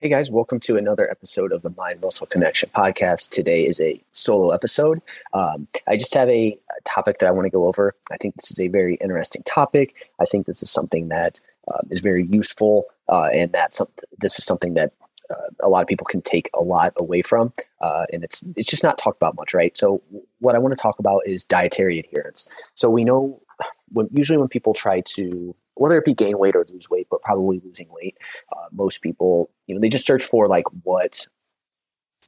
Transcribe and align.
Hey 0.00 0.10
guys, 0.10 0.30
welcome 0.30 0.60
to 0.60 0.76
another 0.76 1.10
episode 1.10 1.50
of 1.50 1.62
the 1.62 1.74
Mind 1.76 2.00
Muscle 2.00 2.28
Connection 2.28 2.70
podcast. 2.72 3.30
Today 3.30 3.66
is 3.66 3.80
a 3.80 4.00
solo 4.12 4.50
episode. 4.50 5.02
Um, 5.34 5.66
I 5.88 5.96
just 5.96 6.14
have 6.14 6.28
a, 6.28 6.56
topic 6.84 7.18
that 7.18 7.26
I 7.26 7.32
want 7.32 7.46
to 7.46 7.50
go 7.50 7.66
over. 7.66 7.96
I 8.08 8.16
think 8.16 8.36
this 8.36 8.52
is 8.52 8.60
a 8.60 8.68
very 8.68 8.94
interesting 9.00 9.42
topic. 9.42 9.96
I 10.20 10.24
think 10.24 10.46
this 10.46 10.62
is 10.62 10.70
something 10.70 11.08
that 11.08 11.40
uh, 11.66 11.80
is 11.90 11.98
very 11.98 12.24
useful, 12.26 12.84
uh, 13.08 13.28
and 13.32 13.50
that 13.50 13.74
some, 13.74 13.88
this 14.18 14.38
is 14.38 14.44
something 14.44 14.74
that 14.74 14.92
uh, 15.30 15.50
a 15.60 15.68
lot 15.68 15.82
of 15.82 15.88
people 15.88 16.06
can 16.06 16.22
take 16.22 16.48
a 16.54 16.62
lot 16.62 16.92
away 16.96 17.20
from, 17.20 17.52
uh, 17.80 18.06
and 18.12 18.22
it's 18.22 18.46
it's 18.56 18.70
just 18.70 18.84
not 18.84 18.98
talked 18.98 19.16
about 19.16 19.34
much, 19.34 19.52
right? 19.52 19.76
So, 19.76 20.00
what 20.38 20.54
I 20.54 20.58
want 20.58 20.76
to 20.76 20.80
talk 20.80 21.00
about 21.00 21.22
is 21.26 21.44
dietary 21.44 21.98
adherence. 21.98 22.48
So 22.74 22.88
we 22.88 23.02
know 23.02 23.42
when 23.90 24.08
usually 24.12 24.38
when 24.38 24.48
people 24.48 24.74
try 24.74 25.00
to 25.00 25.56
whether 25.78 25.96
it 25.98 26.04
be 26.04 26.14
gain 26.14 26.38
weight 26.38 26.56
or 26.56 26.66
lose 26.68 26.90
weight, 26.90 27.06
but 27.10 27.22
probably 27.22 27.60
losing 27.64 27.88
weight. 27.90 28.16
Uh, 28.52 28.66
most 28.72 29.02
people, 29.02 29.50
you 29.66 29.74
know, 29.74 29.80
they 29.80 29.88
just 29.88 30.06
search 30.06 30.24
for 30.24 30.48
like 30.48 30.64
what 30.82 31.26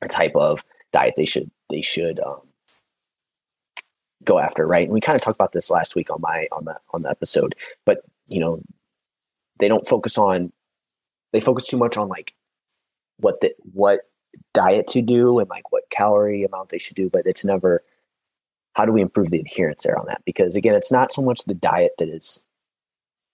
type 0.08 0.34
of 0.34 0.64
diet 0.92 1.14
they 1.16 1.24
should 1.24 1.50
they 1.68 1.82
should 1.82 2.20
um, 2.20 2.40
go 4.24 4.38
after, 4.38 4.66
right? 4.66 4.84
And 4.84 4.92
we 4.92 5.00
kind 5.00 5.16
of 5.16 5.22
talked 5.22 5.36
about 5.36 5.52
this 5.52 5.70
last 5.70 5.94
week 5.94 6.10
on 6.10 6.20
my 6.20 6.46
on 6.52 6.64
the 6.64 6.78
on 6.92 7.02
the 7.02 7.10
episode, 7.10 7.54
but 7.84 8.02
you 8.28 8.40
know, 8.40 8.62
they 9.58 9.68
don't 9.68 9.86
focus 9.86 10.16
on 10.18 10.52
they 11.32 11.40
focus 11.40 11.66
too 11.66 11.78
much 11.78 11.96
on 11.96 12.08
like 12.08 12.34
what 13.18 13.40
the 13.40 13.54
what 13.72 14.00
diet 14.54 14.86
to 14.88 15.02
do 15.02 15.38
and 15.38 15.48
like 15.48 15.72
what 15.72 15.84
calorie 15.90 16.44
amount 16.44 16.70
they 16.70 16.78
should 16.78 16.96
do, 16.96 17.10
but 17.10 17.26
it's 17.26 17.44
never 17.44 17.82
how 18.74 18.84
do 18.84 18.92
we 18.92 19.02
improve 19.02 19.30
the 19.30 19.40
adherence 19.40 19.82
there 19.82 19.98
on 19.98 20.06
that? 20.06 20.22
Because 20.24 20.56
again, 20.56 20.74
it's 20.74 20.92
not 20.92 21.12
so 21.12 21.22
much 21.22 21.44
the 21.44 21.54
diet 21.54 21.92
that 21.98 22.08
is 22.08 22.42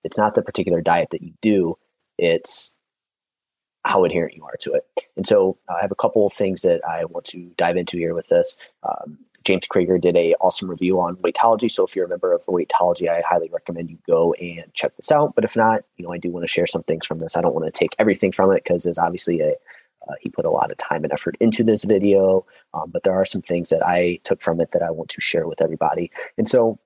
it's 0.06 0.18
not 0.18 0.34
the 0.34 0.42
particular 0.42 0.80
diet 0.80 1.10
that 1.10 1.22
you 1.22 1.34
do, 1.42 1.76
it's 2.18 2.76
how 3.84 4.04
adherent 4.04 4.34
you 4.34 4.44
are 4.44 4.56
to 4.60 4.72
it. 4.72 4.84
And 5.16 5.26
so 5.26 5.58
uh, 5.68 5.74
I 5.74 5.82
have 5.82 5.92
a 5.92 5.96
couple 5.96 6.26
of 6.26 6.32
things 6.32 6.62
that 6.62 6.80
I 6.88 7.04
want 7.04 7.24
to 7.26 7.52
dive 7.56 7.76
into 7.76 7.98
here 7.98 8.14
with 8.14 8.28
this. 8.28 8.56
Um, 8.82 9.18
James 9.44 9.66
Krieger 9.68 9.96
did 9.96 10.16
a 10.16 10.34
awesome 10.40 10.68
review 10.68 11.00
on 11.00 11.16
Weightology. 11.16 11.70
So 11.70 11.84
if 11.84 11.94
you're 11.94 12.06
a 12.06 12.08
member 12.08 12.32
of 12.32 12.44
Weightology, 12.46 13.08
I 13.08 13.20
highly 13.20 13.48
recommend 13.52 13.90
you 13.90 13.98
go 14.04 14.32
and 14.34 14.74
check 14.74 14.96
this 14.96 15.12
out. 15.12 15.36
But 15.36 15.44
if 15.44 15.56
not, 15.56 15.82
you 15.96 16.04
know, 16.04 16.12
I 16.12 16.18
do 16.18 16.30
want 16.30 16.42
to 16.42 16.48
share 16.48 16.66
some 16.66 16.82
things 16.82 17.06
from 17.06 17.20
this. 17.20 17.36
I 17.36 17.42
don't 17.42 17.54
want 17.54 17.72
to 17.72 17.78
take 17.78 17.94
everything 18.00 18.32
from 18.32 18.50
it 18.50 18.64
because 18.64 18.82
there's 18.82 18.98
obviously 18.98 19.40
a 19.40 19.54
uh, 20.08 20.14
he 20.20 20.28
put 20.28 20.44
a 20.44 20.50
lot 20.50 20.70
of 20.70 20.78
time 20.78 21.04
and 21.04 21.12
effort 21.12 21.36
into 21.40 21.64
this 21.64 21.84
video, 21.84 22.46
um, 22.74 22.90
but 22.90 23.02
there 23.02 23.14
are 23.14 23.24
some 23.24 23.42
things 23.42 23.70
that 23.70 23.84
I 23.84 24.20
took 24.22 24.40
from 24.40 24.60
it 24.60 24.70
that 24.72 24.82
I 24.82 24.90
want 24.90 25.10
to 25.10 25.20
share 25.20 25.48
with 25.48 25.60
everybody. 25.60 26.10
And 26.38 26.48
so 26.48 26.78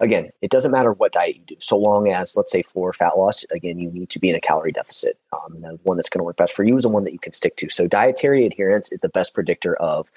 again, 0.00 0.30
it 0.42 0.50
doesn't 0.50 0.72
matter 0.72 0.92
what 0.92 1.12
diet 1.12 1.36
you 1.36 1.42
do, 1.46 1.56
so 1.58 1.76
long 1.76 2.10
as, 2.10 2.36
let's 2.36 2.52
say, 2.52 2.62
for 2.62 2.92
fat 2.92 3.16
loss, 3.16 3.44
again, 3.50 3.78
you 3.78 3.90
need 3.90 4.10
to 4.10 4.18
be 4.18 4.28
in 4.28 4.36
a 4.36 4.40
calorie 4.40 4.72
deficit. 4.72 5.18
Um, 5.32 5.60
the 5.60 5.78
one 5.82 5.96
that's 5.96 6.08
going 6.08 6.20
to 6.20 6.24
work 6.24 6.36
best 6.36 6.54
for 6.54 6.64
you 6.64 6.76
is 6.76 6.84
the 6.84 6.88
one 6.88 7.04
that 7.04 7.12
you 7.12 7.18
can 7.18 7.32
stick 7.32 7.56
to. 7.56 7.68
So, 7.68 7.86
dietary 7.86 8.46
adherence 8.46 8.92
is 8.92 9.00
the 9.00 9.08
best 9.08 9.34
predictor 9.34 9.76
of, 9.76 10.10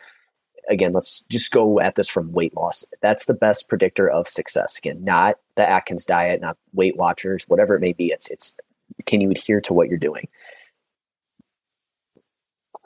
again, 0.69 0.93
let's 0.93 1.21
just 1.29 1.51
go 1.51 1.79
at 1.79 1.95
this 1.95 2.09
from 2.09 2.31
weight 2.31 2.55
loss. 2.55 2.85
That's 3.01 3.25
the 3.25 3.33
best 3.33 3.69
predictor 3.69 4.09
of 4.09 4.27
success. 4.27 4.77
Again, 4.77 5.03
not 5.03 5.37
the 5.55 5.69
Atkins 5.69 6.05
diet, 6.05 6.41
not 6.41 6.57
Weight 6.73 6.97
Watchers, 6.97 7.45
whatever 7.47 7.75
it 7.75 7.81
may 7.81 7.93
be. 7.93 8.07
It's 8.07 8.29
it's 8.29 8.57
can 9.05 9.21
you 9.21 9.31
adhere 9.31 9.61
to 9.61 9.73
what 9.73 9.89
you're 9.89 9.97
doing? 9.97 10.27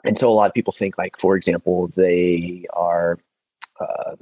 And 0.04 0.18
so, 0.18 0.28
a 0.28 0.34
lot 0.34 0.48
of 0.48 0.54
people 0.54 0.72
think, 0.72 0.98
like, 0.98 1.16
for 1.16 1.36
example, 1.36 1.88
they 1.88 2.66
are. 2.72 3.18
Uh, 3.80 4.16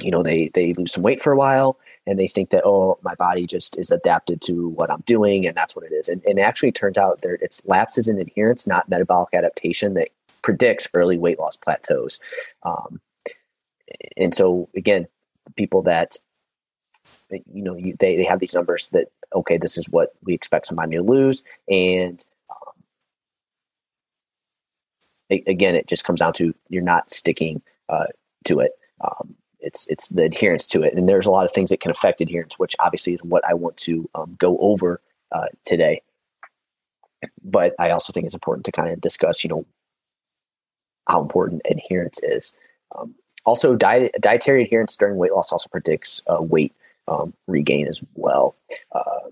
you 0.00 0.10
know 0.10 0.22
they 0.22 0.48
they 0.54 0.72
lose 0.74 0.92
some 0.92 1.02
weight 1.02 1.22
for 1.22 1.32
a 1.32 1.36
while 1.36 1.78
and 2.06 2.18
they 2.18 2.26
think 2.26 2.50
that 2.50 2.64
oh 2.64 2.98
my 3.02 3.14
body 3.14 3.46
just 3.46 3.78
is 3.78 3.90
adapted 3.90 4.40
to 4.42 4.68
what 4.70 4.90
i'm 4.90 5.02
doing 5.06 5.46
and 5.46 5.56
that's 5.56 5.74
what 5.74 5.84
it 5.84 5.92
is. 5.92 6.08
And, 6.08 6.22
and 6.24 6.38
it 6.38 6.42
actually 6.42 6.72
turns 6.72 6.98
out 6.98 7.20
there 7.22 7.38
it's 7.40 7.64
lapses 7.66 8.08
in 8.08 8.18
adherence 8.18 8.66
not 8.66 8.88
metabolic 8.88 9.30
adaptation 9.32 9.94
that 9.94 10.08
predicts 10.42 10.88
early 10.94 11.18
weight 11.18 11.38
loss 11.38 11.56
plateaus. 11.56 12.20
Um, 12.62 13.00
and 14.16 14.34
so 14.34 14.68
again 14.76 15.06
people 15.56 15.82
that 15.82 16.16
you 17.30 17.62
know 17.62 17.76
you, 17.76 17.94
they, 17.98 18.16
they 18.16 18.24
have 18.24 18.40
these 18.40 18.54
numbers 18.54 18.88
that 18.88 19.08
okay 19.34 19.56
this 19.56 19.78
is 19.78 19.88
what 19.88 20.12
we 20.22 20.34
expect 20.34 20.66
somebody 20.66 20.96
to 20.96 21.02
lose 21.02 21.42
and 21.68 22.24
um, 22.50 22.82
again 25.30 25.74
it 25.74 25.86
just 25.86 26.04
comes 26.04 26.20
down 26.20 26.32
to 26.34 26.54
you're 26.68 26.82
not 26.82 27.10
sticking 27.10 27.62
uh, 27.88 28.06
to 28.46 28.60
it. 28.60 28.72
Um, 29.00 29.36
it's 29.66 29.86
it's 29.88 30.08
the 30.10 30.22
adherence 30.22 30.66
to 30.68 30.82
it, 30.82 30.94
and 30.94 31.08
there's 31.08 31.26
a 31.26 31.30
lot 31.30 31.44
of 31.44 31.52
things 31.52 31.70
that 31.70 31.80
can 31.80 31.90
affect 31.90 32.20
adherence, 32.20 32.58
which 32.58 32.76
obviously 32.78 33.12
is 33.12 33.24
what 33.24 33.44
I 33.46 33.54
want 33.54 33.76
to 33.78 34.08
um, 34.14 34.36
go 34.38 34.56
over 34.58 35.00
uh, 35.32 35.48
today. 35.64 36.02
But 37.42 37.74
I 37.78 37.90
also 37.90 38.12
think 38.12 38.24
it's 38.24 38.34
important 38.34 38.64
to 38.66 38.72
kind 38.72 38.92
of 38.92 39.00
discuss, 39.00 39.42
you 39.42 39.50
know, 39.50 39.66
how 41.08 41.20
important 41.20 41.62
adherence 41.68 42.22
is. 42.22 42.56
Um, 42.96 43.14
also, 43.44 43.74
diet, 43.74 44.14
dietary 44.20 44.64
adherence 44.64 44.96
during 44.96 45.16
weight 45.16 45.32
loss 45.32 45.52
also 45.52 45.68
predicts 45.68 46.20
uh, 46.28 46.42
weight 46.42 46.72
um, 47.08 47.34
regain 47.46 47.86
as 47.88 48.02
well. 48.14 48.56
Uh, 48.92 49.30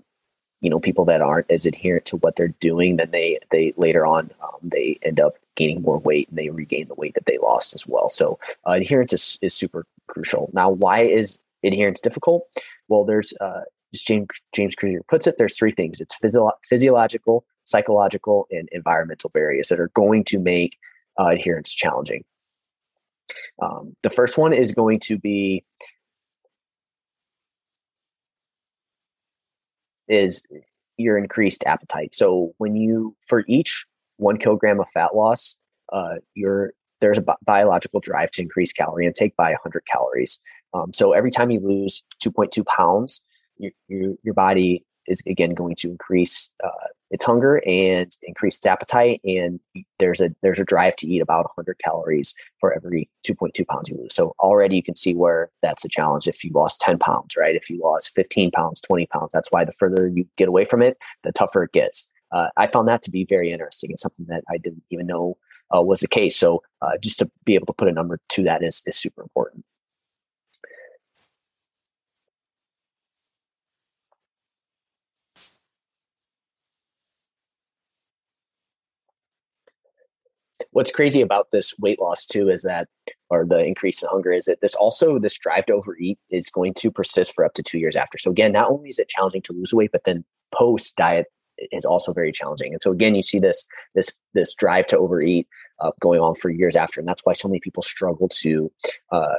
you 0.65 0.71
know, 0.71 0.79
people 0.79 1.05
that 1.05 1.21
aren't 1.21 1.49
as 1.51 1.67
adherent 1.67 2.05
to 2.05 2.17
what 2.17 2.35
they're 2.35 2.55
doing, 2.59 2.97
then 2.97 3.11
they 3.11 3.37
they 3.51 3.71
later 3.77 4.03
on 4.03 4.31
um, 4.41 4.57
they 4.63 4.97
end 5.03 5.19
up 5.19 5.35
gaining 5.53 5.83
more 5.83 5.99
weight 5.99 6.27
and 6.27 6.39
they 6.39 6.49
regain 6.49 6.87
the 6.87 6.95
weight 6.95 7.13
that 7.13 7.27
they 7.27 7.37
lost 7.37 7.75
as 7.75 7.85
well. 7.85 8.09
So 8.09 8.39
uh, 8.67 8.71
adherence 8.71 9.13
is, 9.13 9.37
is 9.43 9.53
super 9.53 9.85
crucial. 10.07 10.49
Now, 10.53 10.71
why 10.71 11.01
is 11.01 11.39
adherence 11.63 12.01
difficult? 12.01 12.47
Well, 12.87 13.05
there's 13.05 13.31
uh, 13.39 13.61
as 13.93 14.01
James 14.01 14.27
James 14.55 14.73
Krieger 14.73 15.03
puts 15.07 15.27
it, 15.27 15.37
there's 15.37 15.55
three 15.55 15.71
things. 15.71 16.01
It's 16.01 16.15
physio- 16.15 16.57
physiological, 16.67 17.45
psychological, 17.65 18.47
and 18.49 18.67
environmental 18.71 19.29
barriers 19.29 19.67
that 19.69 19.79
are 19.79 19.91
going 19.93 20.23
to 20.23 20.39
make 20.39 20.79
uh, 21.19 21.27
adherence 21.27 21.75
challenging. 21.75 22.23
Um, 23.61 23.95
the 24.01 24.09
first 24.09 24.35
one 24.35 24.51
is 24.51 24.71
going 24.71 24.99
to 25.01 25.19
be 25.19 25.63
is 30.07 30.45
your 30.97 31.17
increased 31.17 31.63
appetite. 31.65 32.15
So 32.15 32.53
when 32.57 32.75
you 32.75 33.15
for 33.27 33.43
each 33.47 33.85
one 34.17 34.37
kilogram 34.37 34.79
of 34.79 34.89
fat 34.89 35.15
loss, 35.15 35.57
uh, 35.91 36.15
your 36.33 36.71
there's 37.01 37.17
a 37.17 37.21
bi- 37.21 37.35
biological 37.45 37.99
drive 37.99 38.31
to 38.31 38.41
increase 38.41 38.71
calorie 38.71 39.05
intake 39.05 39.35
by 39.35 39.49
100 39.49 39.83
calories. 39.85 40.39
Um, 40.73 40.93
so 40.93 41.11
every 41.11 41.29
time 41.29 41.51
you 41.51 41.59
lose 41.59 42.03
2.2 42.23 42.65
pounds, 42.65 43.21
your, 43.57 43.71
your, 43.87 44.13
your 44.23 44.33
body 44.33 44.85
is 45.07 45.21
again 45.27 45.53
going 45.53 45.75
to 45.75 45.89
increase 45.89 46.53
uh, 46.63 46.87
its 47.11 47.23
hunger 47.23 47.61
and 47.65 48.15
increase 48.23 48.57
its 48.57 48.65
appetite. 48.65 49.21
And 49.23 49.59
there's 49.99 50.21
a 50.21 50.31
there's 50.41 50.59
a 50.59 50.65
drive 50.65 50.95
to 50.97 51.07
eat 51.07 51.21
about 51.21 51.45
100 51.45 51.79
calories 51.79 52.33
for 52.59 52.73
every 52.73 53.09
2.2 53.25 53.67
pounds 53.67 53.89
you 53.89 53.97
lose. 53.97 54.15
So 54.15 54.35
already 54.39 54.75
you 54.75 54.83
can 54.83 54.95
see 54.95 55.15
where 55.15 55.49
that's 55.61 55.85
a 55.85 55.89
challenge. 55.89 56.27
If 56.27 56.43
you 56.43 56.51
lost 56.53 56.81
10 56.81 56.99
pounds, 56.99 57.35
right? 57.37 57.55
If 57.55 57.69
you 57.69 57.79
lost 57.81 58.13
15 58.15 58.51
pounds, 58.51 58.81
20 58.81 59.07
pounds, 59.07 59.31
that's 59.33 59.51
why 59.51 59.65
the 59.65 59.71
further 59.71 60.07
you 60.07 60.27
get 60.37 60.49
away 60.49 60.65
from 60.65 60.81
it, 60.81 60.97
the 61.23 61.31
tougher 61.31 61.63
it 61.63 61.71
gets. 61.71 62.11
Uh, 62.31 62.49
I 62.57 62.67
found 62.67 62.87
that 62.87 63.01
to 63.03 63.11
be 63.11 63.23
very 63.23 63.51
interesting 63.51 63.91
and 63.91 63.99
something 63.99 64.25
that 64.27 64.43
I 64.49 64.57
didn't 64.57 64.83
even 64.89 65.07
know 65.07 65.37
uh, 65.75 65.81
was 65.81 66.01
the 66.01 66.07
case. 66.07 66.37
So 66.37 66.63
uh, 66.81 66.97
just 67.01 67.19
to 67.19 67.31
be 67.45 67.55
able 67.55 67.67
to 67.67 67.73
put 67.73 67.87
a 67.87 67.93
number 67.93 68.19
to 68.29 68.43
that 68.43 68.63
is, 68.63 68.83
is 68.85 68.97
super 68.97 69.21
important. 69.21 69.63
What's 80.75 80.91
crazy 80.91 81.21
about 81.21 81.51
this 81.51 81.73
weight 81.79 82.01
loss 82.01 82.25
too 82.25 82.49
is 82.49 82.63
that, 82.63 82.89
or 83.29 83.45
the 83.45 83.63
increase 83.63 84.03
in 84.03 84.09
hunger, 84.09 84.33
is 84.33 84.43
that 84.43 84.59
this 84.59 84.75
also 84.75 85.17
this 85.19 85.37
drive 85.37 85.65
to 85.67 85.73
overeat 85.73 86.19
is 86.29 86.49
going 86.49 86.73
to 86.73 86.91
persist 86.91 87.33
for 87.33 87.45
up 87.45 87.53
to 87.53 87.63
two 87.63 87.79
years 87.79 87.95
after. 87.95 88.17
So 88.17 88.29
again, 88.29 88.51
not 88.51 88.69
only 88.69 88.89
is 88.89 88.99
it 88.99 89.07
challenging 89.07 89.41
to 89.43 89.53
lose 89.53 89.73
weight, 89.73 89.93
but 89.93 90.01
then 90.03 90.25
post 90.53 90.97
diet 90.97 91.27
is 91.71 91.85
also 91.85 92.11
very 92.11 92.33
challenging. 92.33 92.73
And 92.73 92.81
so 92.81 92.91
again, 92.91 93.15
you 93.15 93.23
see 93.23 93.39
this 93.39 93.65
this 93.93 94.19
this 94.33 94.53
drive 94.53 94.85
to 94.87 94.97
overeat 94.97 95.47
uh, 95.79 95.91
going 96.01 96.19
on 96.19 96.35
for 96.35 96.49
years 96.49 96.75
after, 96.75 96.99
and 96.99 97.07
that's 97.07 97.25
why 97.25 97.31
so 97.31 97.47
many 97.47 97.61
people 97.61 97.81
struggle 97.81 98.27
to 98.41 98.69
uh, 99.13 99.35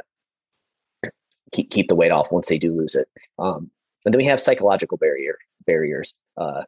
keep 1.53 1.69
keep 1.69 1.89
the 1.89 1.97
weight 1.97 2.13
off 2.13 2.33
once 2.33 2.49
they 2.49 2.57
do 2.57 2.75
lose 2.75 2.95
it. 2.95 3.09
Um, 3.39 3.71
and 4.07 4.15
then 4.15 4.19
we 4.19 4.25
have 4.25 4.41
psychological 4.41 4.97
barrier 4.97 5.37
barriers. 5.67 6.15
Uh, 6.39 6.63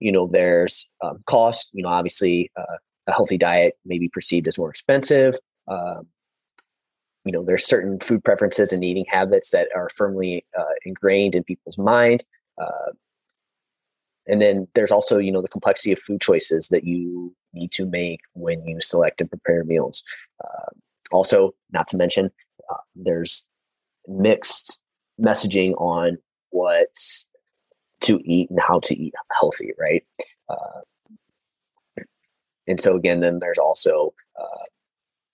you 0.00 0.10
know, 0.10 0.26
there's 0.26 0.90
um, 1.00 1.22
cost. 1.26 1.70
You 1.74 1.84
know, 1.84 1.90
obviously, 1.90 2.50
uh, 2.56 2.78
a 3.06 3.12
healthy 3.12 3.38
diet 3.38 3.74
may 3.84 3.98
be 3.98 4.08
perceived 4.08 4.48
as 4.48 4.58
more 4.58 4.70
expensive. 4.70 5.36
Um, 5.68 6.06
you 7.24 7.32
know, 7.32 7.44
there's 7.44 7.66
certain 7.66 7.98
food 8.00 8.22
preferences 8.22 8.72
and 8.72 8.84
eating 8.84 9.06
habits 9.08 9.50
that 9.50 9.68
are 9.74 9.88
firmly 9.88 10.44
uh, 10.58 10.74
ingrained 10.84 11.34
in 11.34 11.44
people's 11.44 11.78
mind. 11.78 12.22
Uh, 12.60 12.92
and 14.26 14.40
then 14.40 14.68
there's 14.74 14.92
also, 14.92 15.18
you 15.18 15.32
know, 15.32 15.42
the 15.42 15.48
complexity 15.48 15.92
of 15.92 15.98
food 15.98 16.20
choices 16.20 16.68
that 16.68 16.84
you 16.84 17.34
need 17.52 17.72
to 17.72 17.86
make 17.86 18.20
when 18.32 18.64
you 18.66 18.80
select 18.80 19.20
and 19.20 19.30
prepare 19.30 19.64
meals. 19.64 20.02
Uh, 20.42 20.70
also, 21.12 21.54
not 21.72 21.88
to 21.88 21.96
mention, 21.96 22.30
uh, 22.70 22.76
there's 22.94 23.46
mixed 24.06 24.80
messaging 25.20 25.72
on 25.80 26.18
what's 26.50 27.28
to 28.00 28.20
eat 28.24 28.50
and 28.50 28.60
how 28.60 28.80
to 28.80 28.96
eat 28.98 29.14
healthy, 29.38 29.72
right? 29.78 30.04
Uh, 30.48 30.80
and 32.66 32.80
so 32.80 32.96
again, 32.96 33.20
then 33.20 33.38
there's 33.40 33.58
also 33.58 34.14
uh, 34.40 34.64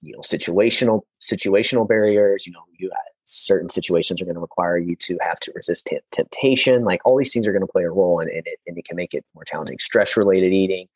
you 0.00 0.12
know 0.12 0.20
situational 0.20 1.02
situational 1.20 1.86
barriers. 1.86 2.46
You 2.46 2.52
know, 2.52 2.64
you 2.78 2.90
certain 3.24 3.68
situations 3.68 4.20
are 4.20 4.24
going 4.24 4.34
to 4.34 4.40
require 4.40 4.76
you 4.76 4.96
to 4.96 5.16
have 5.20 5.38
to 5.40 5.52
resist 5.54 5.86
t- 5.86 6.00
temptation. 6.10 6.84
Like 6.84 7.00
all 7.04 7.16
these 7.16 7.32
things 7.32 7.46
are 7.46 7.52
going 7.52 7.66
to 7.66 7.72
play 7.72 7.84
a 7.84 7.90
role, 7.90 8.20
and 8.20 8.30
it 8.30 8.46
and 8.66 8.76
it 8.76 8.84
can 8.84 8.96
make 8.96 9.14
it 9.14 9.24
more 9.34 9.44
challenging. 9.44 9.78
Stress 9.78 10.16
related 10.16 10.52
eating. 10.52 10.86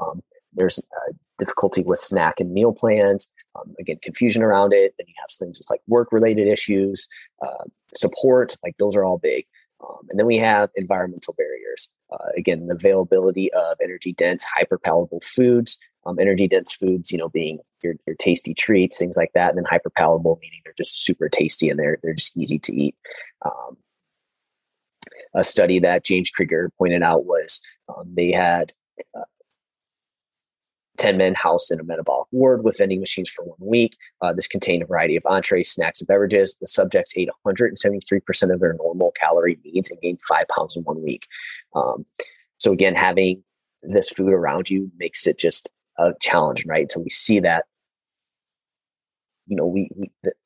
Um, 0.00 0.20
there's 0.52 0.78
uh, 0.78 1.12
difficulty 1.38 1.82
with 1.82 1.98
snack 1.98 2.40
and 2.40 2.52
meal 2.52 2.72
plans. 2.72 3.28
Um, 3.56 3.74
again, 3.80 3.98
confusion 4.02 4.42
around 4.42 4.72
it. 4.72 4.94
Then 4.98 5.06
you 5.08 5.14
have 5.20 5.30
things 5.30 5.60
like 5.68 5.80
work 5.86 6.12
related 6.12 6.46
issues, 6.48 7.08
uh, 7.44 7.64
support. 7.94 8.56
Like 8.62 8.76
those 8.78 8.96
are 8.96 9.04
all 9.04 9.18
big. 9.18 9.46
Um, 9.84 10.06
and 10.10 10.18
then 10.18 10.26
we 10.26 10.38
have 10.38 10.70
environmental 10.76 11.34
barriers. 11.34 11.90
Uh, 12.12 12.30
again, 12.36 12.66
the 12.66 12.74
availability 12.74 13.52
of 13.52 13.76
energy 13.82 14.12
dense, 14.12 14.44
hyper 14.44 14.78
palatable 14.78 15.20
foods. 15.22 15.78
Um, 16.06 16.18
energy 16.18 16.46
dense 16.46 16.72
foods, 16.72 17.10
you 17.10 17.16
know, 17.16 17.30
being 17.30 17.60
your, 17.82 17.94
your 18.06 18.14
tasty 18.16 18.52
treats, 18.52 18.98
things 18.98 19.16
like 19.16 19.30
that. 19.34 19.48
And 19.48 19.58
then 19.58 19.64
hyper 19.64 19.88
palatable, 19.88 20.38
meaning 20.42 20.60
they're 20.62 20.74
just 20.76 21.02
super 21.02 21.30
tasty 21.30 21.70
and 21.70 21.78
they're, 21.78 21.98
they're 22.02 22.14
just 22.14 22.36
easy 22.36 22.58
to 22.58 22.74
eat. 22.74 22.94
Um, 23.42 23.78
a 25.34 25.44
study 25.44 25.78
that 25.80 26.04
James 26.04 26.30
Krieger 26.30 26.70
pointed 26.78 27.02
out 27.02 27.24
was 27.24 27.60
um, 27.88 28.12
they 28.14 28.32
had 28.32 28.72
uh, 29.18 29.22
10 31.04 31.18
men 31.18 31.34
housed 31.34 31.70
in 31.70 31.78
a 31.78 31.84
metabolic 31.84 32.26
ward 32.32 32.64
with 32.64 32.78
vending 32.78 32.98
machines 32.98 33.28
for 33.28 33.44
one 33.44 33.58
week. 33.60 33.94
Uh, 34.22 34.32
this 34.32 34.48
contained 34.48 34.82
a 34.82 34.86
variety 34.86 35.16
of 35.16 35.26
entrees, 35.26 35.70
snacks, 35.70 36.00
and 36.00 36.08
beverages. 36.08 36.56
The 36.62 36.66
subjects 36.66 37.12
ate 37.14 37.28
173% 37.46 38.50
of 38.50 38.58
their 38.58 38.72
normal 38.72 39.12
calorie 39.12 39.58
needs 39.62 39.90
and 39.90 40.00
gained 40.00 40.22
five 40.22 40.48
pounds 40.48 40.76
in 40.76 40.82
one 40.84 41.02
week. 41.02 41.26
Um, 41.74 42.06
so, 42.56 42.72
again, 42.72 42.94
having 42.94 43.44
this 43.82 44.08
food 44.08 44.32
around 44.32 44.70
you 44.70 44.90
makes 44.96 45.26
it 45.26 45.38
just 45.38 45.68
a 45.98 46.12
challenge, 46.22 46.64
right? 46.64 46.90
So, 46.90 47.00
we 47.00 47.10
see 47.10 47.38
that, 47.40 47.66
you 49.46 49.56
know, 49.56 49.66
we, 49.66 49.90
we 49.94 50.10
th- 50.24 50.36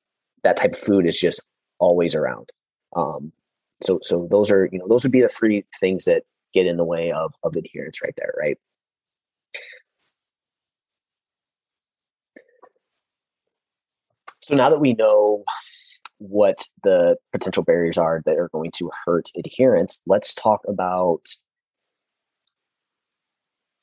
that 0.43 0.57
type 0.57 0.73
of 0.73 0.81
food 0.81 1.07
is 1.07 1.21
just 1.21 1.41
always 1.79 2.17
around. 2.17 2.51
Um, 2.97 3.33
so, 3.81 4.01
so 4.03 4.27
those 4.29 4.51
are, 4.51 4.69
you 4.73 4.81
know, 4.81 4.89
those 4.89 5.05
would 5.05 5.13
be 5.13 5.23
the 5.23 5.29
three 5.29 5.65
things 5.79 6.05
that 6.07 6.25
get 6.53 6.67
in 6.67 6.79
the 6.79 6.85
way 6.85 7.13
of, 7.13 7.33
of 7.45 7.55
adherence 7.55 8.03
right 8.03 8.15
there, 8.17 8.35
right? 8.37 8.59
So 14.49 14.57
now 14.57 14.71
that 14.71 14.81
we 14.81 14.95
know 14.95 15.45
what 16.17 16.65
the 16.83 17.19
potential 17.33 17.63
barriers 17.63 17.99
are 17.99 18.23
that 18.25 18.39
are 18.39 18.49
going 18.49 18.71
to 18.77 18.91
hurt 19.05 19.29
adherence, 19.37 20.01
let's 20.07 20.35
talk 20.35 20.63
about 20.67 21.29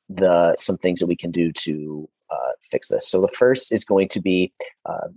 the 0.10 0.56
some 0.56 0.78
things 0.78 1.00
that 1.02 1.06
we 1.06 1.16
can 1.16 1.30
do 1.30 1.52
to 1.52 2.10
uh, 2.32 2.54
fix 2.64 2.88
this. 2.88 3.08
So 3.08 3.22
the 3.22 3.28
first 3.28 3.72
is 3.72 3.86
going 3.86 4.08
to 4.10 4.20
be 4.20 4.54
uh, 4.88 5.10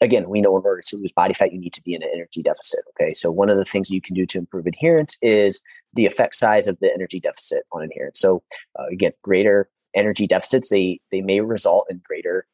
again, 0.00 0.30
we 0.30 0.40
know 0.40 0.56
in 0.56 0.64
order 0.64 0.80
to 0.86 0.96
lose 0.96 1.12
body 1.12 1.34
fat, 1.34 1.52
you 1.52 1.58
need 1.58 1.74
to 1.74 1.82
be 1.82 1.92
in 1.92 2.02
an 2.02 2.08
energy 2.14 2.42
deficit. 2.42 2.80
Okay, 2.98 3.12
so 3.12 3.30
one 3.30 3.50
of 3.50 3.58
the 3.58 3.66
things 3.66 3.90
you 3.90 4.00
can 4.00 4.14
do 4.14 4.24
to 4.24 4.38
improve 4.38 4.66
adherence 4.66 5.18
is 5.20 5.60
the 5.92 6.06
effect 6.06 6.34
size 6.34 6.66
of 6.66 6.78
the 6.80 6.90
energy 6.94 7.20
deficit 7.20 7.64
on 7.72 7.82
adherence. 7.82 8.20
So 8.20 8.42
uh, 8.78 8.86
again, 8.90 9.12
greater 9.20 9.68
energy 9.94 10.26
deficits 10.26 10.70
they 10.70 10.98
they 11.10 11.20
may 11.20 11.42
result 11.42 11.88
in 11.90 12.00
greater 12.02 12.46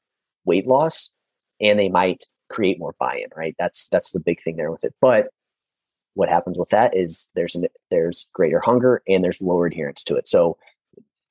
weight 0.45 0.67
loss, 0.67 1.13
and 1.61 1.79
they 1.79 1.89
might 1.89 2.25
create 2.51 2.79
more 2.79 2.95
buy-in, 2.99 3.29
right? 3.37 3.55
That's 3.59 3.89
that's 3.89 4.11
the 4.11 4.21
big 4.21 4.43
thing 4.43 4.57
there 4.57 4.71
with 4.71 4.85
it. 4.85 4.95
But 5.01 5.29
what 6.15 6.29
happens 6.29 6.59
with 6.59 6.71
that 6.71 6.97
is 6.97 7.31
there's 7.35 7.55
an, 7.55 7.67
there's 7.91 8.29
greater 8.33 8.61
hunger 8.61 9.03
and 9.09 9.23
there's 9.23 9.41
lower 9.41 9.67
adherence 9.67 10.03
to 10.05 10.17
it. 10.17 10.27
So, 10.27 10.59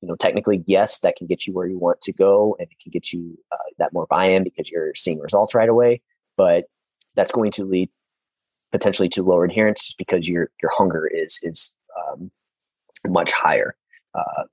you 0.02 0.08
know, 0.08 0.16
technically, 0.16 0.64
yes, 0.66 1.00
that 1.02 1.18
can 1.18 1.28
get 1.28 1.46
you 1.46 1.54
where 1.54 1.68
you 1.68 1.78
want 1.78 2.00
to 2.02 2.14
go, 2.14 2.56
and 2.58 2.68
it 2.72 2.80
can 2.82 2.92
get 2.92 3.12
you 3.12 3.38
uh, 3.52 3.58
that 3.78 3.94
more 3.94 4.08
buy-in 4.08 4.44
because 4.44 4.72
you're 4.72 4.96
seeing 4.96 5.20
results 5.20 5.54
right 5.54 5.70
away. 5.70 6.02
But 6.38 6.66
that's 7.16 7.32
going 7.32 7.52
to 7.52 7.66
lead 7.66 7.90
potentially 8.72 9.10
to 9.10 9.24
lower 9.24 9.44
adherence 9.44 9.86
just 9.86 9.98
because 9.98 10.28
your 10.28 10.52
your 10.62 10.72
hunger 10.74 11.06
is 11.08 11.40
is 11.44 11.74
um, 12.00 12.32
much 13.08 13.32
higher. 13.32 13.76
Uh, 14.16 14.44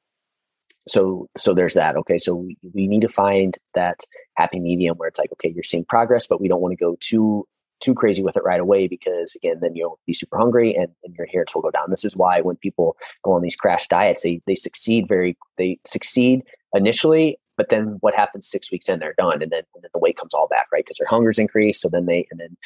so 0.86 1.28
so 1.36 1.54
there's 1.54 1.74
that 1.74 1.96
okay? 1.96 2.18
So 2.18 2.34
we, 2.34 2.56
we 2.74 2.86
need 2.86 3.02
to 3.02 3.08
find 3.08 3.56
that 3.74 4.00
happy 4.36 4.60
medium 4.60 4.96
where 4.96 5.08
it's 5.08 5.18
like 5.18 5.32
okay 5.32 5.52
you're 5.54 5.62
seeing 5.62 5.84
progress 5.84 6.26
but 6.26 6.40
we 6.40 6.48
don't 6.48 6.60
want 6.60 6.72
to 6.72 6.84
go 6.84 6.96
too 7.00 7.46
too 7.80 7.94
crazy 7.94 8.22
with 8.22 8.36
it 8.36 8.44
right 8.44 8.60
away 8.60 8.86
because 8.86 9.34
again 9.34 9.58
then 9.60 9.74
you'll 9.74 9.98
be 10.06 10.14
super 10.14 10.38
hungry 10.38 10.74
and, 10.74 10.88
and 11.04 11.14
your 11.16 11.26
adherence 11.26 11.54
will 11.54 11.62
go 11.62 11.70
down. 11.70 11.90
This 11.90 12.04
is 12.04 12.16
why 12.16 12.40
when 12.40 12.56
people 12.56 12.96
go 13.22 13.32
on 13.32 13.42
these 13.42 13.56
crash 13.56 13.88
diets 13.88 14.22
they 14.22 14.40
they 14.46 14.54
succeed 14.54 15.06
very 15.08 15.36
they 15.58 15.78
succeed 15.86 16.42
initially 16.74 17.38
but 17.56 17.70
then 17.70 17.96
what 18.00 18.14
happens 18.14 18.46
six 18.46 18.70
weeks 18.70 18.88
in 18.88 18.98
they're 18.98 19.14
done 19.16 19.42
and 19.42 19.50
then, 19.50 19.62
and 19.74 19.82
then 19.82 19.90
the 19.92 19.98
weight 19.98 20.16
comes 20.16 20.34
all 20.34 20.48
back 20.48 20.66
right? 20.72 20.84
Because 20.84 20.98
their 20.98 21.08
hunger's 21.08 21.38
increased 21.38 21.82
so 21.82 21.88
then 21.88 22.06
they 22.06 22.26
and 22.30 22.40
then 22.40 22.56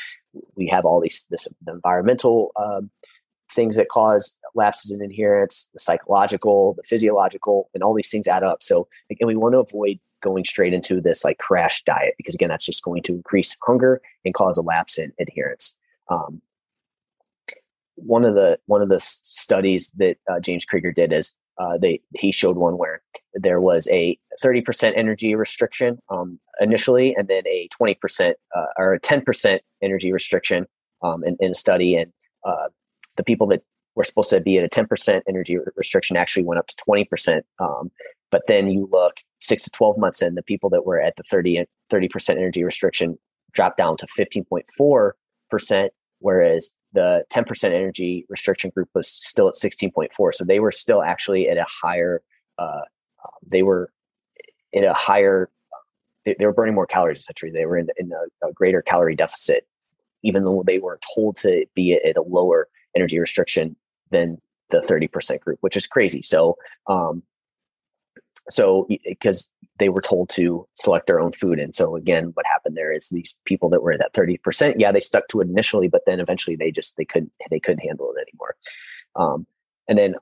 we 0.54 0.66
have 0.66 0.84
all 0.84 1.00
these 1.00 1.26
this 1.30 1.48
the 1.64 1.72
environmental 1.72 2.52
um, 2.56 2.90
things 3.50 3.76
that 3.76 3.88
cause 3.88 4.36
lapses 4.54 4.90
in 4.90 5.02
adherence, 5.02 5.70
the 5.72 5.78
psychological, 5.78 6.74
the 6.74 6.82
physiological, 6.82 7.68
and 7.74 7.82
all 7.82 7.94
these 7.94 8.10
things 8.10 8.26
add 8.26 8.42
up. 8.42 8.62
So 8.62 8.88
again, 9.10 9.28
we 9.28 9.36
want 9.36 9.54
to 9.54 9.58
avoid 9.58 9.98
going 10.22 10.44
straight 10.44 10.74
into 10.74 11.00
this 11.00 11.24
like 11.24 11.38
crash 11.38 11.82
diet 11.84 12.14
because 12.16 12.34
again, 12.34 12.50
that's 12.50 12.66
just 12.66 12.84
going 12.84 13.02
to 13.02 13.14
increase 13.14 13.56
hunger 13.62 14.00
and 14.24 14.34
cause 14.34 14.56
a 14.56 14.62
lapse 14.62 14.98
in 14.98 15.12
adherence. 15.18 15.76
Um, 16.08 16.42
one 17.96 18.24
of 18.24 18.34
the 18.34 18.58
one 18.66 18.82
of 18.82 18.88
the 18.88 19.00
studies 19.00 19.92
that 19.96 20.16
uh, 20.30 20.40
James 20.40 20.64
Krieger 20.64 20.92
did 20.92 21.12
is 21.12 21.34
uh, 21.58 21.76
they 21.76 22.00
he 22.16 22.32
showed 22.32 22.56
one 22.56 22.78
where 22.78 23.02
there 23.34 23.60
was 23.60 23.86
a 23.88 24.18
30% 24.42 24.92
energy 24.96 25.34
restriction 25.34 25.98
um, 26.08 26.40
initially, 26.60 27.14
and 27.14 27.28
then 27.28 27.46
a 27.46 27.68
20% 27.80 28.32
uh, 28.54 28.66
or 28.78 28.94
a 28.94 29.00
10% 29.00 29.60
energy 29.82 30.12
restriction 30.12 30.66
um, 31.02 31.22
in, 31.22 31.36
in, 31.38 31.52
a 31.52 31.54
study, 31.54 31.96
and 31.96 32.12
uh, 32.44 32.68
the 33.16 33.24
people 33.24 33.46
that 33.48 33.62
were 33.94 34.04
supposed 34.04 34.30
to 34.30 34.40
be 34.40 34.58
at 34.58 34.64
a 34.64 34.68
10% 34.68 35.20
energy 35.28 35.58
restriction 35.76 36.16
actually 36.16 36.44
went 36.44 36.58
up 36.58 36.66
to 36.68 36.76
20%. 36.76 37.42
Um, 37.58 37.90
but 38.30 38.42
then 38.46 38.70
you 38.70 38.88
look 38.90 39.20
six 39.40 39.64
to 39.64 39.70
12 39.70 39.98
months 39.98 40.22
in, 40.22 40.34
the 40.34 40.42
people 40.42 40.70
that 40.70 40.86
were 40.86 41.00
at 41.00 41.16
the 41.16 41.22
30, 41.24 41.64
30% 41.90 42.30
energy 42.30 42.62
restriction 42.62 43.18
dropped 43.52 43.78
down 43.78 43.96
to 43.96 44.06
15.4%, 44.06 45.88
whereas 46.20 46.74
the 46.92 47.24
10% 47.32 47.64
energy 47.64 48.26
restriction 48.28 48.70
group 48.74 48.88
was 48.94 49.08
still 49.08 49.48
at 49.48 49.54
16.4. 49.54 50.34
So 50.34 50.44
they 50.44 50.60
were 50.60 50.72
still 50.72 51.02
actually 51.02 51.48
at 51.48 51.56
a 51.56 51.66
higher, 51.68 52.22
uh, 52.58 52.82
um, 53.24 53.32
they 53.46 53.62
were 53.62 53.90
in 54.72 54.84
a 54.84 54.94
higher, 54.94 55.50
they, 56.24 56.36
they, 56.38 56.46
were 56.46 56.52
burning 56.52 56.74
more 56.74 56.86
calories 56.86 57.20
essentially. 57.20 57.50
They 57.50 57.66
were 57.66 57.78
in, 57.78 57.88
in 57.96 58.12
a, 58.12 58.48
a 58.48 58.52
greater 58.52 58.82
calorie 58.82 59.16
deficit, 59.16 59.66
even 60.22 60.44
though 60.44 60.62
they 60.64 60.78
were 60.78 61.00
told 61.14 61.36
to 61.36 61.66
be 61.74 61.94
at 61.94 62.16
a 62.16 62.22
lower 62.22 62.68
energy 62.96 63.18
restriction 63.18 63.76
than 64.10 64.40
the 64.70 64.78
30% 64.80 65.40
group, 65.40 65.58
which 65.60 65.76
is 65.76 65.86
crazy. 65.86 66.22
So, 66.22 66.56
um, 66.86 67.22
so 68.48 68.88
because 69.04 69.50
they 69.78 69.88
were 69.88 70.00
told 70.00 70.28
to 70.28 70.66
select 70.74 71.06
their 71.06 71.20
own 71.20 71.32
food. 71.32 71.58
And 71.58 71.74
so 71.74 71.96
again, 71.96 72.30
what 72.34 72.46
happened 72.46 72.76
there 72.76 72.92
is 72.92 73.08
these 73.08 73.36
people 73.44 73.70
that 73.70 73.82
were 73.82 73.92
at 73.92 74.00
that 74.00 74.12
30%, 74.12 74.74
yeah, 74.78 74.92
they 74.92 75.00
stuck 75.00 75.26
to 75.28 75.40
it 75.40 75.48
initially, 75.48 75.88
but 75.88 76.02
then 76.06 76.20
eventually 76.20 76.54
they 76.54 76.70
just, 76.70 76.96
they 76.96 77.04
couldn't, 77.04 77.32
they 77.50 77.60
couldn't 77.60 77.84
handle 77.84 78.12
it 78.14 78.20
anymore. 78.28 78.56
Um, 79.16 79.46
and 79.88 79.98
then 79.98 80.16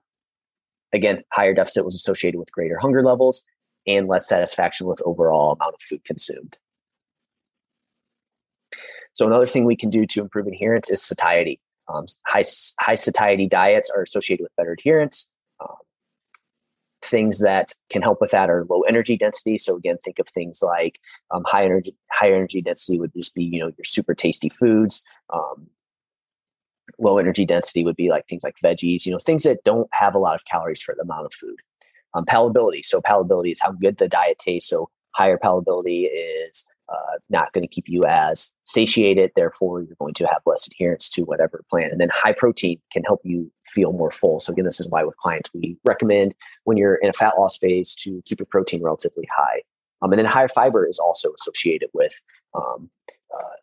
again, 0.93 1.23
higher 1.33 1.55
deficit 1.55 1.85
was 1.85 1.95
associated 1.95 2.39
with 2.39 2.53
greater 2.53 2.79
hunger 2.79 3.03
levels 3.03 3.45
and 3.87 4.07
less 4.07 4.29
satisfaction 4.29 4.87
with 4.87 5.03
overall 5.05 5.53
amount 5.53 5.75
of 5.75 5.81
food 5.81 6.05
consumed. 6.05 6.59
So 9.13 9.27
another 9.27 9.47
thing 9.47 9.65
we 9.65 9.77
can 9.77 9.91
do 9.91 10.07
to 10.07 10.21
improve 10.21 10.47
adherence 10.47 10.91
is 10.91 11.03
satiety. 11.03 11.61
Um, 11.89 12.07
high, 12.27 12.45
high 12.81 12.95
satiety 12.95 13.47
diets 13.47 13.91
are 13.95 14.03
associated 14.03 14.43
with 14.43 14.57
better 14.57 14.73
adherence. 14.73 15.31
Um, 15.61 15.77
things 17.03 17.39
that 17.39 17.73
can 17.91 18.03
help 18.03 18.21
with 18.21 18.31
that 18.33 18.51
are 18.51 18.67
low 18.69 18.83
energy 18.83 19.17
density. 19.17 19.59
So 19.59 19.77
again, 19.77 19.97
think 20.05 20.19
of 20.19 20.29
things 20.29 20.63
like 20.63 20.99
um, 21.31 21.45
high 21.47 21.65
energy 21.65 21.95
high 22.11 22.33
energy 22.33 22.61
density 22.61 22.99
would 22.99 23.13
just 23.17 23.35
be 23.35 23.45
you 23.45 23.61
know 23.61 23.69
your 23.69 23.85
super 23.85 24.15
tasty 24.15 24.49
foods. 24.49 25.05
Um, 25.33 25.69
low 26.99 27.19
energy 27.19 27.47
density 27.47 27.85
would 27.85 27.97
be 27.97 28.11
like 28.11 28.27
things 28.27 28.43
like 28.43 28.57
veggies, 28.63 29.07
you 29.07 29.13
know, 29.13 29.19
things 29.19 29.45
that 29.45 29.63
don't 29.65 29.89
have 29.93 30.15
a 30.15 30.19
lot 30.19 30.35
of 30.35 30.45
calories 30.45 30.83
for 30.83 30.95
the 30.95 31.03
amount 31.03 31.27
of 31.27 31.33
food. 31.33 31.59
Um, 32.15 32.25
palatability. 32.25 32.85
So 32.85 33.01
palatability 33.01 33.53
is 33.53 33.61
how 33.61 33.73
good 33.73 33.99
the 33.99 34.09
diet 34.09 34.39
tastes. 34.39 34.71
So 34.71 34.91
higher 35.13 35.39
palatability 35.39 36.09
is 36.11 36.65
uh, 36.89 37.19
not 37.29 37.53
going 37.53 37.63
to 37.63 37.69
keep 37.69 37.89
you 37.89 38.05
as 38.05 38.55
satiated. 38.65 39.31
Therefore, 39.37 39.83
you're 39.83 39.97
going 39.99 40.15
to 40.15 40.27
have 40.27 40.43
less 40.47 40.67
adherence 40.67 41.11
to 41.11 41.23
whatever 41.23 41.65
plan. 41.71 41.91
And 41.91 42.01
then 42.01 42.09
high 42.11 42.33
protein 42.33 42.81
can 42.93 43.05
help 43.05 43.21
you 43.25 43.51
feel 43.65 43.93
more 43.93 44.11
full. 44.11 44.41
So, 44.41 44.53
again, 44.53 44.65
this 44.65 44.81
is 44.81 44.89
why 44.89 45.05
with 45.05 45.17
clients 45.19 45.51
we 45.53 45.77
recommend 45.85 46.35
when 46.65 46.77
you're 46.77 46.97
in 46.97 47.11
a 47.11 47.13
fat 47.13 47.39
loss 47.39 47.59
phase 47.59 47.95
to 47.97 48.23
keep 48.25 48.39
your 48.39 48.47
protein 48.51 48.83
relatively 48.83 49.29
high. 49.37 49.63
Um, 50.01 50.13
and 50.13 50.19
then 50.19 50.27
higher 50.27 50.49
fiber 50.49 50.89
is 50.89 50.99
also 50.99 51.33
associated 51.35 51.91
with 51.93 52.21
um, 52.55 52.89
uh, 53.35 53.57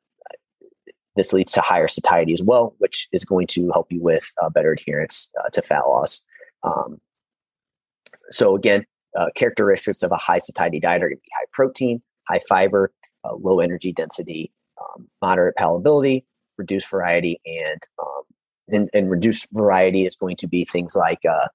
this 1.16 1.32
leads 1.32 1.54
to 1.54 1.62
higher 1.62 1.88
satiety 1.88 2.34
as 2.34 2.44
well, 2.44 2.76
which 2.80 3.08
is 3.12 3.24
going 3.24 3.48
to 3.48 3.72
help 3.72 3.92
you 3.92 4.02
with 4.02 4.32
uh, 4.42 4.50
better 4.50 4.74
adherence 4.74 5.32
uh, 5.40 5.50
to 5.54 5.62
fat 5.62 5.88
loss. 5.88 6.24
Um, 6.64 7.00
so 8.30 8.56
again, 8.56 8.86
uh, 9.16 9.28
characteristics 9.36 10.04
of 10.04 10.12
a 10.12 10.18
high 10.18 10.40
satiety 10.40 10.80
diet 10.80 11.04
are 11.04 11.10
going 11.10 11.18
to 11.18 11.22
be 11.22 11.30
high 11.34 11.46
protein, 11.54 12.02
high 12.28 12.42
fiber, 12.50 12.92
uh, 13.26 13.36
low 13.36 13.60
energy 13.60 13.92
density, 13.92 14.52
um, 14.82 15.08
moderate 15.22 15.56
palatability, 15.56 16.24
reduced 16.58 16.90
variety, 16.90 17.40
and, 17.46 17.82
um, 18.02 18.22
and, 18.70 18.90
and 18.94 19.10
reduced 19.10 19.48
variety 19.54 20.06
is 20.06 20.16
going 20.16 20.36
to 20.38 20.48
be 20.48 20.66
things 20.66 20.96
like 20.96 21.20
uh, 21.30 21.48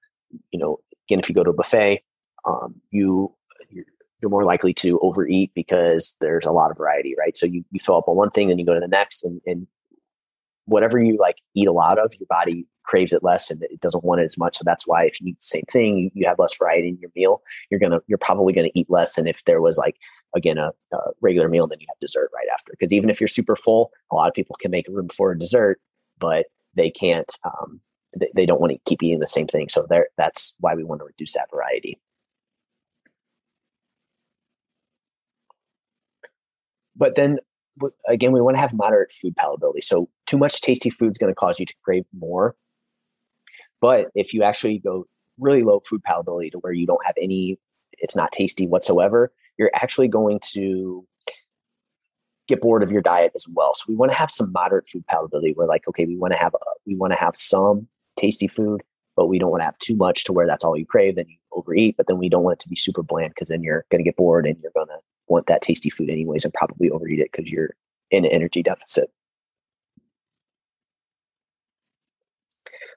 you 0.51 0.59
know 0.59 0.79
again 1.07 1.19
if 1.19 1.27
you 1.27 1.35
go 1.35 1.43
to 1.43 1.49
a 1.49 1.53
buffet, 1.53 2.03
um, 2.45 2.75
you 2.91 3.33
you're, 3.69 3.85
you're 4.21 4.31
more 4.31 4.45
likely 4.45 4.73
to 4.73 4.99
overeat 5.01 5.51
because 5.53 6.15
there's 6.21 6.45
a 6.45 6.51
lot 6.51 6.71
of 6.71 6.77
variety, 6.77 7.15
right? 7.17 7.35
So 7.37 7.45
you, 7.45 7.63
you 7.71 7.79
fill 7.79 7.97
up 7.97 8.07
on 8.07 8.15
one 8.15 8.29
thing, 8.31 8.49
and 8.49 8.59
you 8.59 8.65
go 8.65 8.73
to 8.73 8.79
the 8.79 8.87
next, 8.87 9.23
and, 9.23 9.41
and 9.45 9.67
whatever 10.65 10.99
you 10.99 11.17
like 11.19 11.37
eat 11.55 11.67
a 11.67 11.71
lot 11.71 11.99
of, 11.99 12.13
your 12.19 12.27
body 12.27 12.65
craves 12.83 13.13
it 13.13 13.23
less 13.23 13.51
and 13.51 13.61
it 13.63 13.79
doesn't 13.79 14.03
want 14.03 14.21
it 14.21 14.25
as 14.25 14.37
much. 14.37 14.57
So 14.57 14.63
that's 14.65 14.87
why 14.87 15.05
if 15.05 15.21
you 15.21 15.27
eat 15.27 15.39
the 15.39 15.43
same 15.43 15.63
thing, 15.69 15.97
you, 15.97 16.11
you 16.13 16.27
have 16.27 16.39
less 16.39 16.57
variety 16.57 16.89
in 16.89 16.97
your 16.99 17.11
meal. 17.15 17.41
You're 17.69 17.79
gonna 17.79 17.99
you're 18.07 18.17
probably 18.17 18.53
gonna 18.53 18.69
eat 18.73 18.89
less 18.89 19.15
than 19.15 19.27
if 19.27 19.43
there 19.45 19.61
was 19.61 19.77
like 19.77 19.97
again 20.35 20.57
a, 20.57 20.71
a 20.93 20.97
regular 21.21 21.49
meal, 21.49 21.63
and 21.63 21.71
then 21.71 21.79
you 21.79 21.87
have 21.89 21.99
dessert 21.99 22.29
right 22.33 22.47
after. 22.53 22.71
Because 22.71 22.93
even 22.93 23.09
if 23.09 23.19
you're 23.19 23.27
super 23.27 23.55
full, 23.55 23.91
a 24.11 24.15
lot 24.15 24.27
of 24.27 24.33
people 24.33 24.55
can 24.59 24.71
make 24.71 24.87
room 24.87 25.09
for 25.09 25.31
a 25.31 25.39
dessert, 25.39 25.79
but 26.19 26.47
they 26.75 26.89
can't. 26.89 27.31
Um, 27.45 27.81
they, 28.17 28.29
they 28.35 28.45
don't 28.45 28.59
want 28.59 28.73
to 28.73 28.79
keep 28.85 29.01
eating 29.03 29.19
the 29.19 29.27
same 29.27 29.47
thing. 29.47 29.69
So 29.69 29.85
there, 29.89 30.07
that's 30.17 30.55
why 30.59 30.75
we 30.75 30.83
want 30.83 30.99
to 30.99 31.05
reduce 31.05 31.33
that 31.33 31.49
variety. 31.51 31.99
But 36.95 37.15
then 37.15 37.39
again, 38.07 38.31
we 38.31 38.41
want 38.41 38.57
to 38.57 38.61
have 38.61 38.73
moderate 38.73 39.11
food 39.11 39.35
palatability. 39.35 39.83
So 39.83 40.09
too 40.25 40.37
much 40.37 40.61
tasty 40.61 40.89
food 40.89 41.11
is 41.11 41.17
going 41.17 41.31
to 41.31 41.35
cause 41.35 41.59
you 41.59 41.65
to 41.65 41.73
crave 41.83 42.05
more. 42.17 42.55
But 43.79 44.11
if 44.13 44.33
you 44.33 44.43
actually 44.43 44.79
go 44.79 45.05
really 45.39 45.63
low 45.63 45.79
food 45.79 46.01
palatability 46.07 46.51
to 46.51 46.59
where 46.59 46.73
you 46.73 46.85
don't 46.85 47.05
have 47.05 47.15
any, 47.19 47.57
it's 47.97 48.15
not 48.15 48.31
tasty 48.31 48.67
whatsoever, 48.67 49.31
you're 49.61 49.69
actually 49.75 50.07
going 50.07 50.39
to 50.53 51.05
get 52.47 52.61
bored 52.61 52.81
of 52.81 52.91
your 52.91 53.03
diet 53.03 53.31
as 53.35 53.45
well. 53.53 53.75
So 53.75 53.85
we 53.87 53.95
want 53.95 54.11
to 54.11 54.17
have 54.17 54.31
some 54.31 54.51
moderate 54.51 54.87
food 54.87 55.03
palatability. 55.09 55.55
We're 55.55 55.67
like, 55.67 55.87
okay, 55.87 56.05
we 56.05 56.17
want 56.17 56.33
to 56.33 56.39
have 56.39 56.55
a, 56.55 56.57
we 56.87 56.95
want 56.95 57.13
to 57.13 57.19
have 57.19 57.35
some 57.35 57.87
tasty 58.17 58.47
food, 58.47 58.81
but 59.15 59.27
we 59.27 59.37
don't 59.37 59.51
want 59.51 59.61
to 59.61 59.65
have 59.65 59.77
too 59.77 59.95
much 59.95 60.23
to 60.23 60.33
where 60.33 60.47
that's 60.47 60.63
all 60.63 60.75
you 60.75 60.85
crave. 60.85 61.15
Then 61.15 61.27
you 61.29 61.37
overeat, 61.53 61.95
but 61.95 62.07
then 62.07 62.17
we 62.17 62.27
don't 62.27 62.41
want 62.41 62.59
it 62.59 62.63
to 62.63 62.69
be 62.69 62.75
super 62.75 63.03
bland 63.03 63.35
because 63.35 63.49
then 63.49 63.61
you're 63.61 63.85
going 63.91 64.03
to 64.03 64.07
get 64.07 64.17
bored 64.17 64.47
and 64.47 64.57
you're 64.63 64.71
going 64.73 64.87
to 64.87 64.99
want 65.27 65.45
that 65.45 65.61
tasty 65.61 65.91
food 65.91 66.09
anyways 66.09 66.43
and 66.43 66.53
probably 66.55 66.89
overeat 66.89 67.19
it 67.19 67.29
because 67.31 67.51
you're 67.51 67.75
in 68.09 68.25
an 68.25 68.31
energy 68.31 68.63
deficit. 68.63 69.11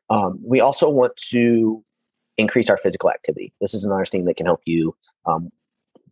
Um, 0.08 0.40
we 0.42 0.60
also 0.60 0.88
want 0.88 1.14
to 1.28 1.84
increase 2.38 2.70
our 2.70 2.78
physical 2.78 3.10
activity. 3.10 3.52
This 3.60 3.74
is 3.74 3.84
another 3.84 4.06
thing 4.06 4.24
that 4.24 4.38
can 4.38 4.46
help 4.46 4.62
you 4.64 4.96
um, 5.26 5.50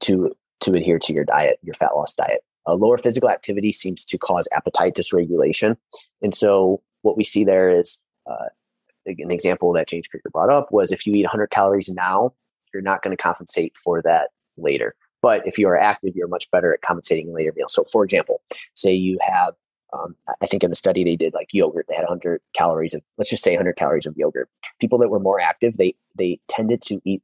to 0.01 0.35
to 0.62 0.75
adhere 0.75 0.99
to 0.99 1.12
your 1.12 1.25
diet, 1.25 1.59
your 1.62 1.75
fat 1.75 1.95
loss 1.95 2.14
diet. 2.14 2.40
A 2.66 2.76
lower 2.76 2.97
physical 2.97 3.28
activity 3.28 3.73
seems 3.73 4.04
to 4.04 4.19
cause 4.19 4.49
appetite 4.52 4.95
dysregulation, 4.95 5.76
and 6.23 6.35
so 6.35 6.83
what 7.02 7.16
we 7.16 7.25
see 7.25 7.45
there 7.45 7.71
is 7.71 8.00
uh, 8.31 8.47
an 9.07 9.31
example 9.31 9.73
that 9.73 9.88
James 9.88 10.07
Krieger 10.09 10.31
brought 10.31 10.50
up 10.50 10.73
was 10.73 10.92
if 10.92 11.07
you 11.07 11.14
eat 11.14 11.25
100 11.25 11.49
calories 11.49 11.88
now, 11.88 12.33
you're 12.73 12.83
not 12.83 13.02
going 13.02 13.16
to 13.16 13.23
compensate 13.23 13.76
for 13.76 14.00
that 14.02 14.31
later. 14.57 14.95
But 15.21 15.47
if 15.47 15.59
you 15.59 15.69
are 15.69 15.78
active, 15.78 16.14
you're 16.16 16.28
much 16.28 16.50
better 16.50 16.73
at 16.75 16.83
compensating 16.83 17.33
later 17.33 17.52
meals. 17.54 17.75
So, 17.75 17.85
for 17.85 18.04
example, 18.04 18.42
say 18.75 18.92
you 18.92 19.19
have, 19.21 19.54
um, 19.92 20.16
I 20.40 20.47
think 20.47 20.64
in 20.64 20.71
the 20.71 20.76
study 20.76 21.04
they 21.04 21.16
did 21.16 21.35
like 21.35 21.49
yogurt, 21.52 21.87
they 21.88 21.95
had 21.95 22.02
100 22.02 22.40
calories 22.54 22.95
of, 22.95 23.02
let's 23.19 23.31
just 23.31 23.45
say 23.45 23.52
100 23.52 23.75
calories 23.76 24.07
of 24.07 24.16
yogurt. 24.16 24.49
People 24.81 24.99
that 24.99 25.11
were 25.11 25.21
more 25.21 25.40
active, 25.40 25.76
they 25.76 25.95
they 26.16 26.40
tended 26.49 26.83
to 26.83 27.00
eat 27.04 27.23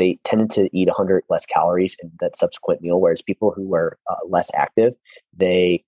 they 0.00 0.18
tended 0.24 0.48
to 0.50 0.68
eat 0.76 0.88
100 0.88 1.24
less 1.28 1.44
calories 1.44 1.94
in 2.02 2.10
that 2.20 2.34
subsequent 2.34 2.80
meal, 2.80 3.00
whereas 3.00 3.20
people 3.20 3.52
who 3.54 3.68
were 3.68 3.98
uh, 4.08 4.16
less 4.26 4.50
active, 4.54 4.94
they 5.36 5.84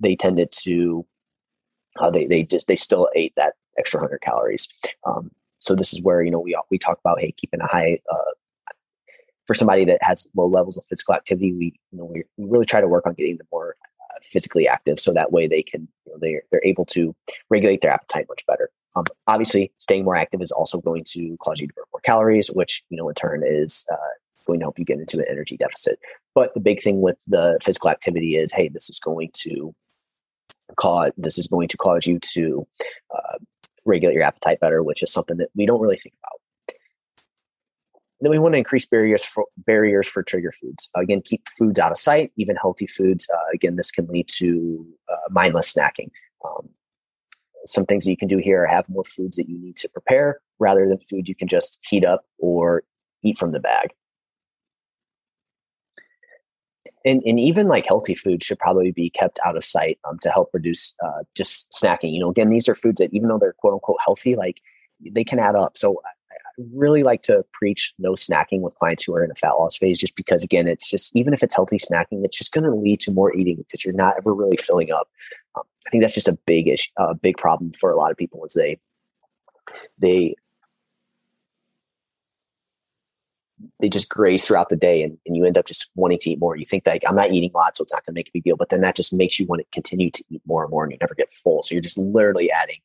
they 0.00 0.14
tended 0.14 0.50
to 0.52 1.04
uh, 1.98 2.08
they 2.08 2.26
they 2.26 2.44
just 2.44 2.68
they 2.68 2.76
still 2.76 3.10
ate 3.16 3.32
that 3.36 3.54
extra 3.76 3.98
100 3.98 4.20
calories. 4.20 4.68
Um, 5.04 5.32
so 5.58 5.74
this 5.74 5.92
is 5.92 6.00
where 6.02 6.22
you 6.22 6.30
know 6.30 6.38
we 6.38 6.56
we 6.70 6.78
talk 6.78 6.98
about 7.04 7.20
hey 7.20 7.32
keeping 7.32 7.60
a 7.60 7.66
high 7.66 7.98
uh, 8.10 8.32
for 9.48 9.54
somebody 9.54 9.84
that 9.86 9.98
has 10.02 10.28
low 10.36 10.46
levels 10.46 10.76
of 10.76 10.84
physical 10.84 11.14
activity, 11.14 11.52
we 11.52 11.72
you 11.90 11.98
know 11.98 12.04
we, 12.04 12.22
we 12.36 12.48
really 12.48 12.66
try 12.66 12.80
to 12.80 12.86
work 12.86 13.06
on 13.06 13.14
getting 13.14 13.38
them 13.38 13.48
more 13.50 13.74
uh, 13.82 14.18
physically 14.22 14.68
active, 14.68 15.00
so 15.00 15.12
that 15.12 15.32
way 15.32 15.48
they 15.48 15.62
can 15.62 15.88
you 16.06 16.12
know, 16.12 16.18
they're 16.20 16.42
they're 16.52 16.64
able 16.64 16.84
to 16.84 17.16
regulate 17.50 17.80
their 17.80 17.90
appetite 17.90 18.26
much 18.28 18.46
better. 18.46 18.70
Um, 18.96 19.04
obviously, 19.26 19.72
staying 19.78 20.04
more 20.04 20.16
active 20.16 20.42
is 20.42 20.52
also 20.52 20.80
going 20.80 21.04
to 21.08 21.36
cause 21.40 21.60
you 21.60 21.68
to 21.68 21.74
burn 21.74 21.84
more 21.92 22.00
calories, 22.00 22.48
which 22.48 22.82
you 22.90 22.96
know 22.96 23.08
in 23.08 23.14
turn 23.14 23.42
is 23.44 23.86
uh, 23.92 23.96
going 24.46 24.60
to 24.60 24.64
help 24.64 24.78
you 24.78 24.84
get 24.84 24.98
into 24.98 25.18
an 25.18 25.26
energy 25.28 25.56
deficit. 25.56 25.98
But 26.34 26.54
the 26.54 26.60
big 26.60 26.82
thing 26.82 27.00
with 27.00 27.18
the 27.26 27.58
physical 27.62 27.90
activity 27.90 28.36
is, 28.36 28.52
hey, 28.52 28.68
this 28.68 28.90
is 28.90 28.98
going 28.98 29.30
to 29.34 29.74
cause 30.76 31.12
this 31.16 31.38
is 31.38 31.46
going 31.46 31.68
to 31.68 31.76
cause 31.76 32.06
you 32.06 32.18
to 32.20 32.66
uh, 33.14 33.38
regulate 33.84 34.14
your 34.14 34.22
appetite 34.22 34.60
better, 34.60 34.82
which 34.82 35.02
is 35.02 35.12
something 35.12 35.36
that 35.38 35.50
we 35.54 35.66
don't 35.66 35.80
really 35.80 35.96
think 35.96 36.14
about. 36.22 36.74
Then 38.20 38.32
we 38.32 38.38
want 38.38 38.54
to 38.54 38.58
increase 38.58 38.84
barriers 38.84 39.24
for 39.24 39.46
barriers 39.58 40.08
for 40.08 40.22
trigger 40.22 40.50
foods. 40.50 40.90
Again, 40.96 41.22
keep 41.24 41.46
foods 41.46 41.78
out 41.78 41.92
of 41.92 41.98
sight, 41.98 42.32
even 42.36 42.56
healthy 42.56 42.86
foods. 42.86 43.28
Uh, 43.32 43.44
again, 43.54 43.76
this 43.76 43.92
can 43.92 44.08
lead 44.08 44.28
to 44.38 44.84
uh, 45.08 45.30
mindless 45.30 45.72
snacking. 45.72 46.10
Um, 46.44 46.68
some 47.68 47.84
things 47.86 48.04
that 48.04 48.10
you 48.10 48.16
can 48.16 48.28
do 48.28 48.38
here 48.38 48.64
are 48.64 48.66
have 48.66 48.88
more 48.88 49.04
foods 49.04 49.36
that 49.36 49.48
you 49.48 49.58
need 49.58 49.76
to 49.76 49.88
prepare 49.88 50.40
rather 50.58 50.88
than 50.88 50.98
food 50.98 51.28
you 51.28 51.34
can 51.34 51.48
just 51.48 51.78
heat 51.88 52.04
up 52.04 52.24
or 52.38 52.82
eat 53.22 53.38
from 53.38 53.52
the 53.52 53.60
bag. 53.60 53.90
And, 57.04 57.22
and 57.24 57.38
even 57.38 57.68
like 57.68 57.86
healthy 57.86 58.14
food 58.14 58.42
should 58.42 58.58
probably 58.58 58.90
be 58.90 59.08
kept 59.10 59.38
out 59.44 59.56
of 59.56 59.64
sight 59.64 59.98
um, 60.08 60.18
to 60.20 60.30
help 60.30 60.50
reduce 60.52 60.96
uh, 61.02 61.22
just 61.34 61.70
snacking. 61.70 62.12
You 62.12 62.20
know, 62.20 62.30
again, 62.30 62.50
these 62.50 62.68
are 62.68 62.74
foods 62.74 63.00
that 63.00 63.12
even 63.12 63.28
though 63.28 63.38
they're 63.38 63.54
quote 63.54 63.74
unquote 63.74 63.98
healthy, 64.04 64.34
like 64.34 64.60
they 65.00 65.24
can 65.24 65.38
add 65.38 65.54
up. 65.54 65.76
So 65.76 66.02
really 66.72 67.02
like 67.02 67.22
to 67.22 67.44
preach 67.52 67.94
no 67.98 68.12
snacking 68.12 68.60
with 68.60 68.74
clients 68.74 69.04
who 69.04 69.14
are 69.14 69.24
in 69.24 69.30
a 69.30 69.34
fat 69.34 69.52
loss 69.52 69.76
phase, 69.76 70.00
just 70.00 70.16
because 70.16 70.42
again, 70.42 70.66
it's 70.68 70.90
just 70.90 71.14
even 71.16 71.32
if 71.32 71.42
it's 71.42 71.54
healthy 71.54 71.78
snacking, 71.78 72.24
it's 72.24 72.36
just 72.36 72.52
going 72.52 72.64
to 72.64 72.74
lead 72.74 73.00
to 73.00 73.12
more 73.12 73.34
eating 73.34 73.56
because 73.56 73.84
you're 73.84 73.94
not 73.94 74.14
ever 74.16 74.34
really 74.34 74.56
filling 74.56 74.90
up. 74.90 75.08
Um, 75.56 75.64
I 75.86 75.90
think 75.90 76.02
that's 76.02 76.14
just 76.14 76.28
a 76.28 76.38
big 76.46 76.68
issue, 76.68 76.90
a 76.98 77.02
uh, 77.02 77.14
big 77.14 77.36
problem 77.36 77.72
for 77.72 77.90
a 77.90 77.96
lot 77.96 78.10
of 78.10 78.16
people 78.16 78.44
is 78.44 78.52
they 78.52 78.78
they 79.98 80.34
they 83.80 83.88
just 83.88 84.08
graze 84.08 84.46
throughout 84.46 84.68
the 84.68 84.76
day 84.76 85.02
and, 85.02 85.18
and 85.26 85.36
you 85.36 85.44
end 85.44 85.58
up 85.58 85.66
just 85.66 85.90
wanting 85.94 86.18
to 86.18 86.30
eat 86.30 86.40
more. 86.40 86.56
You 86.56 86.64
think 86.64 86.84
like 86.86 87.02
I'm 87.06 87.16
not 87.16 87.32
eating 87.32 87.50
a 87.54 87.56
lot, 87.56 87.76
so 87.76 87.82
it's 87.82 87.92
not 87.92 88.04
going 88.04 88.14
to 88.14 88.18
make 88.18 88.28
a 88.28 88.32
big 88.32 88.44
deal. 88.44 88.56
But 88.56 88.68
then 88.68 88.80
that 88.82 88.96
just 88.96 89.12
makes 89.12 89.38
you 89.38 89.46
want 89.46 89.60
to 89.60 89.66
continue 89.72 90.10
to 90.10 90.24
eat 90.30 90.42
more 90.46 90.62
and 90.62 90.70
more 90.70 90.84
and 90.84 90.92
you 90.92 90.98
never 91.00 91.14
get 91.14 91.32
full. 91.32 91.62
So 91.62 91.74
you're 91.74 91.82
just 91.82 91.98
literally 91.98 92.50
adding 92.50 92.78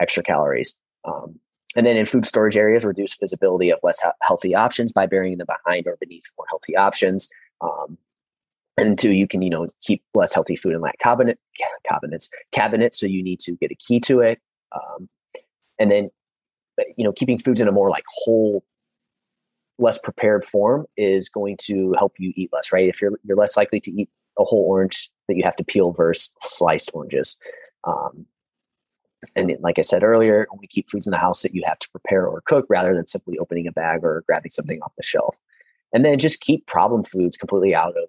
extra 0.00 0.22
calories. 0.22 0.78
Um, 1.04 1.40
and 1.78 1.86
then 1.86 1.96
in 1.96 2.06
food 2.06 2.26
storage 2.26 2.56
areas, 2.56 2.84
reduce 2.84 3.14
visibility 3.14 3.70
of 3.70 3.78
less 3.84 4.02
healthy 4.22 4.52
options 4.52 4.90
by 4.90 5.06
burying 5.06 5.38
them 5.38 5.46
behind 5.46 5.86
or 5.86 5.96
beneath 6.00 6.24
more 6.36 6.46
healthy 6.50 6.76
options. 6.76 7.28
Um, 7.60 7.96
and 8.76 8.98
two, 8.98 9.12
you 9.12 9.28
can 9.28 9.42
you 9.42 9.50
know 9.50 9.68
keep 9.80 10.02
less 10.12 10.34
healthy 10.34 10.56
food 10.56 10.74
in 10.74 10.80
like 10.80 10.98
cabinet 10.98 11.38
cabinets 11.84 12.30
cabinets. 12.50 12.98
So 12.98 13.06
you 13.06 13.22
need 13.22 13.38
to 13.40 13.52
get 13.52 13.70
a 13.70 13.76
key 13.76 14.00
to 14.00 14.18
it. 14.18 14.40
Um, 14.72 15.08
and 15.78 15.92
then 15.92 16.10
you 16.96 17.04
know 17.04 17.12
keeping 17.12 17.38
foods 17.38 17.60
in 17.60 17.68
a 17.68 17.72
more 17.72 17.90
like 17.90 18.04
whole 18.08 18.64
less 19.78 19.98
prepared 19.98 20.44
form 20.44 20.84
is 20.96 21.28
going 21.28 21.58
to 21.58 21.94
help 21.96 22.14
you 22.18 22.32
eat 22.34 22.50
less 22.52 22.72
right 22.72 22.88
if 22.88 23.00
you're 23.00 23.12
you're 23.22 23.36
less 23.36 23.56
likely 23.56 23.78
to 23.78 23.92
eat 23.92 24.08
a 24.36 24.42
whole 24.42 24.64
orange 24.68 25.12
that 25.28 25.36
you 25.36 25.44
have 25.44 25.54
to 25.54 25.64
peel 25.64 25.92
versus 25.92 26.34
sliced 26.40 26.90
oranges 26.92 27.38
um, 27.84 28.26
and 29.34 29.54
like 29.60 29.78
I 29.78 29.82
said 29.82 30.02
earlier, 30.02 30.46
only 30.52 30.66
keep 30.66 30.90
foods 30.90 31.06
in 31.06 31.10
the 31.10 31.18
house 31.18 31.42
that 31.42 31.54
you 31.54 31.62
have 31.66 31.78
to 31.80 31.90
prepare 31.90 32.26
or 32.26 32.40
cook 32.42 32.66
rather 32.68 32.94
than 32.94 33.06
simply 33.06 33.38
opening 33.38 33.66
a 33.66 33.72
bag 33.72 34.00
or 34.02 34.22
grabbing 34.26 34.50
something 34.50 34.80
off 34.82 34.92
the 34.96 35.02
shelf. 35.02 35.38
And 35.92 36.04
then 36.04 36.18
just 36.18 36.40
keep 36.40 36.66
problem 36.66 37.02
foods 37.02 37.36
completely 37.36 37.74
out 37.74 37.96
of 37.96 38.08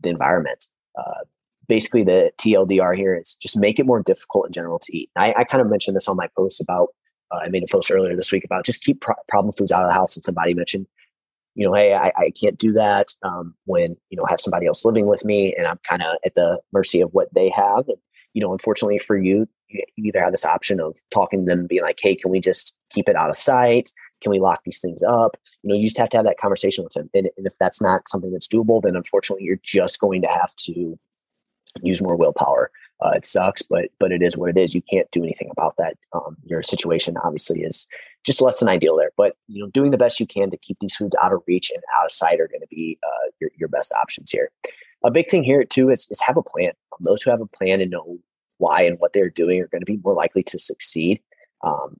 the 0.00 0.08
environment. 0.08 0.66
Uh, 0.98 1.24
basically, 1.68 2.04
the 2.04 2.32
TLDR 2.38 2.96
here 2.96 3.14
is 3.14 3.36
just 3.36 3.56
make 3.56 3.78
it 3.78 3.86
more 3.86 4.02
difficult 4.02 4.46
in 4.46 4.52
general 4.52 4.78
to 4.80 4.96
eat. 4.96 5.10
I, 5.16 5.32
I 5.38 5.44
kind 5.44 5.60
of 5.60 5.70
mentioned 5.70 5.96
this 5.96 6.08
on 6.08 6.16
my 6.16 6.28
post 6.36 6.60
about, 6.60 6.88
uh, 7.30 7.38
I 7.42 7.48
made 7.48 7.62
a 7.62 7.70
post 7.70 7.90
earlier 7.90 8.16
this 8.16 8.32
week 8.32 8.44
about 8.44 8.64
just 8.64 8.82
keep 8.82 9.00
pro- 9.00 9.14
problem 9.28 9.52
foods 9.52 9.72
out 9.72 9.82
of 9.82 9.88
the 9.88 9.94
house. 9.94 10.16
And 10.16 10.24
somebody 10.24 10.54
mentioned 10.54 10.86
you 11.54 11.66
know, 11.66 11.74
hey, 11.74 11.94
I, 11.94 12.12
I 12.16 12.30
can't 12.30 12.58
do 12.58 12.72
that 12.72 13.08
um, 13.22 13.54
when 13.64 13.96
you 14.08 14.16
know 14.16 14.24
I 14.26 14.30
have 14.30 14.40
somebody 14.40 14.66
else 14.66 14.84
living 14.84 15.06
with 15.06 15.24
me, 15.24 15.54
and 15.56 15.66
I'm 15.66 15.78
kind 15.88 16.02
of 16.02 16.16
at 16.24 16.34
the 16.34 16.60
mercy 16.72 17.00
of 17.00 17.12
what 17.12 17.32
they 17.34 17.48
have. 17.50 17.88
And 17.88 17.98
you 18.34 18.42
know, 18.42 18.52
unfortunately 18.52 18.98
for 18.98 19.18
you, 19.18 19.48
you 19.70 19.84
either 19.96 20.20
have 20.20 20.32
this 20.32 20.44
option 20.44 20.80
of 20.80 20.96
talking 21.10 21.44
to 21.44 21.50
them 21.50 21.66
being 21.66 21.82
like, 21.82 21.98
hey, 22.00 22.14
can 22.14 22.30
we 22.30 22.40
just 22.40 22.78
keep 22.90 23.08
it 23.08 23.16
out 23.16 23.30
of 23.30 23.36
sight? 23.36 23.90
Can 24.20 24.30
we 24.30 24.40
lock 24.40 24.60
these 24.64 24.80
things 24.80 25.02
up? 25.02 25.36
You 25.62 25.68
know, 25.68 25.76
you 25.76 25.84
just 25.84 25.98
have 25.98 26.10
to 26.10 26.16
have 26.16 26.26
that 26.26 26.38
conversation 26.38 26.84
with 26.84 26.92
them. 26.94 27.10
And, 27.14 27.28
and 27.36 27.46
if 27.46 27.54
that's 27.58 27.80
not 27.80 28.08
something 28.08 28.32
that's 28.32 28.48
doable, 28.48 28.82
then 28.82 28.96
unfortunately, 28.96 29.44
you're 29.44 29.60
just 29.62 30.00
going 30.00 30.22
to 30.22 30.28
have 30.28 30.54
to 30.56 30.98
use 31.82 32.02
more 32.02 32.16
willpower. 32.16 32.70
Uh, 33.02 33.12
it 33.14 33.24
sucks, 33.24 33.62
but 33.62 33.86
but 33.98 34.12
it 34.12 34.22
is 34.22 34.36
what 34.36 34.50
it 34.50 34.58
is. 34.58 34.74
You 34.74 34.82
can't 34.90 35.10
do 35.10 35.22
anything 35.22 35.48
about 35.50 35.74
that. 35.78 35.96
Um, 36.12 36.36
your 36.44 36.62
situation 36.62 37.16
obviously 37.24 37.62
is 37.62 37.88
just 38.24 38.42
less 38.42 38.58
than 38.58 38.68
ideal 38.68 38.96
there, 38.96 39.10
but 39.16 39.36
you 39.48 39.62
know, 39.62 39.70
doing 39.70 39.90
the 39.90 39.96
best 39.96 40.20
you 40.20 40.26
can 40.26 40.50
to 40.50 40.58
keep 40.58 40.76
these 40.80 40.96
foods 40.96 41.16
out 41.22 41.32
of 41.32 41.42
reach 41.46 41.70
and 41.74 41.82
out 41.98 42.04
of 42.04 42.12
sight 42.12 42.40
are 42.40 42.48
going 42.48 42.60
to 42.60 42.66
be 42.68 42.98
uh, 43.02 43.30
your 43.40 43.50
your 43.56 43.68
best 43.68 43.94
options 44.02 44.30
here. 44.30 44.50
A 45.02 45.10
big 45.10 45.30
thing 45.30 45.44
here 45.44 45.64
too 45.64 45.88
is, 45.88 46.06
is 46.10 46.20
have 46.20 46.36
a 46.36 46.42
plan. 46.42 46.72
Those 47.00 47.22
who 47.22 47.30
have 47.30 47.40
a 47.40 47.46
plan 47.46 47.80
and 47.80 47.90
know 47.90 48.18
why 48.60 48.82
and 48.82 48.98
what 48.98 49.12
they're 49.12 49.30
doing 49.30 49.60
are 49.60 49.68
going 49.68 49.80
to 49.80 49.92
be 49.92 50.00
more 50.04 50.14
likely 50.14 50.42
to 50.44 50.58
succeed. 50.58 51.20
Um, 51.62 51.96